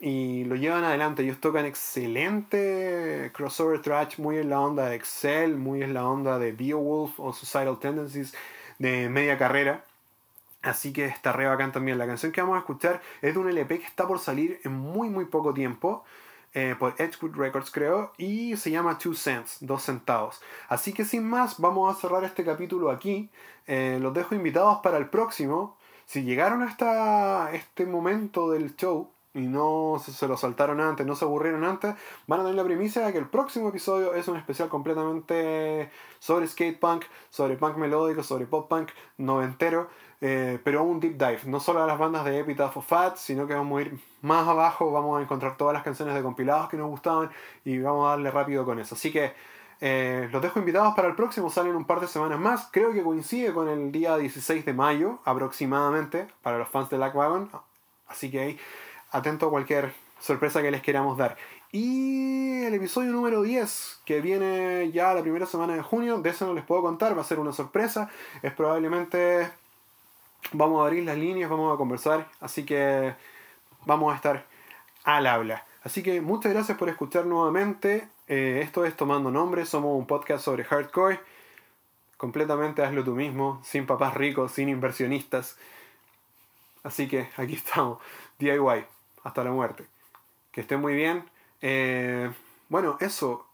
Y 0.00 0.44
lo 0.44 0.56
llevan 0.56 0.84
adelante. 0.84 1.22
Ellos 1.22 1.40
tocan 1.40 1.66
excelente 1.66 3.30
crossover 3.34 3.82
trash, 3.82 4.18
muy 4.18 4.38
en 4.38 4.50
la 4.50 4.60
onda 4.60 4.88
de 4.88 4.96
Excel, 4.96 5.56
muy 5.56 5.82
en 5.82 5.94
la 5.94 6.06
onda 6.08 6.38
de 6.38 6.52
Beowulf 6.52 7.20
o 7.20 7.32
Suicidal 7.32 7.78
Tendencies 7.78 8.34
de 8.78 9.08
media 9.10 9.38
carrera. 9.38 9.84
Así 10.62 10.92
que 10.92 11.06
está 11.06 11.32
re 11.32 11.46
bacán 11.46 11.72
también. 11.72 11.98
La 11.98 12.06
canción 12.06 12.32
que 12.32 12.40
vamos 12.40 12.56
a 12.56 12.60
escuchar 12.60 13.02
es 13.22 13.34
de 13.34 13.40
un 13.40 13.48
LP 13.48 13.80
que 13.80 13.86
está 13.86 14.06
por 14.08 14.18
salir 14.18 14.60
en 14.64 14.72
muy 14.72 15.10
muy 15.10 15.26
poco 15.26 15.54
tiempo. 15.54 16.04
Eh, 16.56 16.74
por 16.78 16.94
Edgewood 16.96 17.36
Records 17.36 17.70
creo. 17.70 18.12
Y 18.16 18.56
se 18.56 18.70
llama 18.70 18.96
Two 18.96 19.14
Cents, 19.14 19.58
dos 19.60 19.82
centavos. 19.82 20.40
Así 20.70 20.94
que 20.94 21.04
sin 21.04 21.28
más, 21.28 21.60
vamos 21.60 21.94
a 21.94 22.00
cerrar 22.00 22.24
este 22.24 22.44
capítulo 22.44 22.90
aquí. 22.90 23.28
Eh, 23.66 23.98
los 24.00 24.14
dejo 24.14 24.34
invitados 24.34 24.78
para 24.82 24.96
el 24.96 25.10
próximo. 25.10 25.76
Si 26.06 26.22
llegaron 26.22 26.62
hasta 26.62 27.52
este 27.52 27.84
momento 27.84 28.50
del 28.50 28.74
show, 28.74 29.10
y 29.34 29.40
no 29.40 30.02
se, 30.02 30.26
lo 30.26 30.38
saltaron 30.38 30.80
antes, 30.80 31.06
no 31.06 31.14
se 31.14 31.26
aburrieron 31.26 31.62
antes, 31.62 31.94
van 32.26 32.40
a 32.40 32.42
tener 32.44 32.56
la 32.56 32.64
premisa 32.64 33.04
de 33.04 33.12
que 33.12 33.18
el 33.18 33.28
próximo 33.28 33.68
episodio 33.68 34.14
es 34.14 34.26
un 34.28 34.38
especial 34.38 34.70
completamente 34.70 35.90
sobre 36.20 36.48
skate 36.48 36.80
punk, 36.80 37.04
sobre 37.28 37.56
punk 37.56 37.76
melódico, 37.76 38.22
sobre 38.22 38.46
pop 38.46 38.66
punk 38.66 38.88
noventero, 39.18 39.90
eh, 40.20 40.58
pero 40.64 40.82
un 40.82 41.00
deep 41.00 41.18
dive, 41.18 41.40
no 41.44 41.60
solo 41.60 41.82
a 41.82 41.86
las 41.86 41.98
bandas 41.98 42.24
de 42.24 42.40
Epitaph 42.40 42.76
of 42.76 42.86
Fat, 42.86 43.16
sino 43.16 43.46
que 43.46 43.54
vamos 43.54 43.78
a 43.78 43.82
ir 43.82 43.98
más 44.22 44.48
abajo, 44.48 44.90
vamos 44.90 45.18
a 45.18 45.22
encontrar 45.22 45.56
todas 45.56 45.74
las 45.74 45.82
canciones 45.82 46.14
de 46.14 46.22
compilados 46.22 46.68
que 46.68 46.76
nos 46.76 46.88
gustaban 46.88 47.30
y 47.64 47.78
vamos 47.78 48.06
a 48.06 48.10
darle 48.10 48.30
rápido 48.30 48.64
con 48.64 48.78
eso. 48.78 48.94
Así 48.94 49.12
que 49.12 49.34
eh, 49.80 50.28
los 50.32 50.40
dejo 50.40 50.58
invitados 50.58 50.94
para 50.94 51.08
el 51.08 51.14
próximo, 51.14 51.50
salen 51.50 51.76
un 51.76 51.84
par 51.84 52.00
de 52.00 52.06
semanas 52.06 52.40
más, 52.40 52.68
creo 52.70 52.92
que 52.92 53.02
coincide 53.02 53.52
con 53.52 53.68
el 53.68 53.92
día 53.92 54.16
16 54.16 54.64
de 54.64 54.72
mayo 54.72 55.18
aproximadamente 55.24 56.26
para 56.42 56.58
los 56.58 56.68
fans 56.68 56.88
de 56.88 56.96
Black 56.96 57.14
Wagon, 57.14 57.50
así 58.08 58.30
que 58.30 58.58
atento 59.10 59.48
a 59.48 59.50
cualquier 59.50 59.92
sorpresa 60.18 60.62
que 60.62 60.70
les 60.70 60.82
queramos 60.82 61.18
dar. 61.18 61.36
Y 61.72 62.62
el 62.64 62.72
episodio 62.72 63.12
número 63.12 63.42
10, 63.42 64.00
que 64.06 64.22
viene 64.22 64.90
ya 64.92 65.12
la 65.12 65.20
primera 65.20 65.44
semana 65.44 65.74
de 65.74 65.82
junio, 65.82 66.18
de 66.20 66.30
eso 66.30 66.46
no 66.46 66.54
les 66.54 66.64
puedo 66.64 66.80
contar, 66.80 67.16
va 67.16 67.20
a 67.20 67.24
ser 67.24 67.38
una 67.38 67.52
sorpresa. 67.52 68.08
Es 68.40 68.54
probablemente. 68.54 69.50
Vamos 70.52 70.80
a 70.80 70.86
abrir 70.86 71.04
las 71.04 71.18
líneas, 71.18 71.50
vamos 71.50 71.74
a 71.74 71.76
conversar, 71.76 72.28
así 72.40 72.64
que 72.64 73.14
vamos 73.84 74.12
a 74.12 74.16
estar 74.16 74.46
al 75.04 75.26
habla. 75.26 75.66
Así 75.82 76.02
que 76.02 76.20
muchas 76.20 76.52
gracias 76.52 76.78
por 76.78 76.88
escuchar 76.88 77.26
nuevamente. 77.26 78.08
Eh, 78.28 78.60
esto 78.62 78.84
es 78.84 78.96
Tomando 78.96 79.30
Nombre, 79.30 79.66
somos 79.66 79.98
un 79.98 80.06
podcast 80.06 80.44
sobre 80.44 80.64
hardcore. 80.64 81.20
Completamente 82.16 82.82
hazlo 82.82 83.04
tú 83.04 83.14
mismo, 83.14 83.60
sin 83.64 83.86
papás 83.86 84.14
ricos, 84.14 84.52
sin 84.52 84.68
inversionistas. 84.68 85.56
Así 86.82 87.08
que 87.08 87.28
aquí 87.36 87.54
estamos, 87.54 87.98
DIY 88.38 88.86
hasta 89.24 89.44
la 89.44 89.50
muerte. 89.50 89.86
Que 90.52 90.60
estén 90.60 90.80
muy 90.80 90.94
bien. 90.94 91.28
Eh, 91.60 92.32
bueno, 92.68 92.96
eso. 93.00 93.46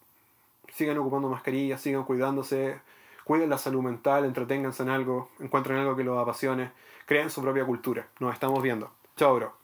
Sigan 0.74 0.98
ocupando 0.98 1.28
mascarillas, 1.28 1.80
sigan 1.80 2.04
cuidándose, 2.04 2.80
cuiden 3.24 3.50
la 3.50 3.58
salud 3.58 3.82
mental, 3.82 4.24
entreténganse 4.24 4.82
en 4.82 4.90
algo, 4.90 5.30
encuentren 5.40 5.78
algo 5.78 5.96
que 5.96 6.04
los 6.04 6.18
apasione, 6.18 6.72
creen 7.06 7.30
su 7.30 7.42
propia 7.42 7.64
cultura. 7.64 8.06
Nos 8.20 8.34
estamos 8.34 8.62
viendo. 8.62 8.90
Chao, 9.16 9.34
bro. 9.34 9.61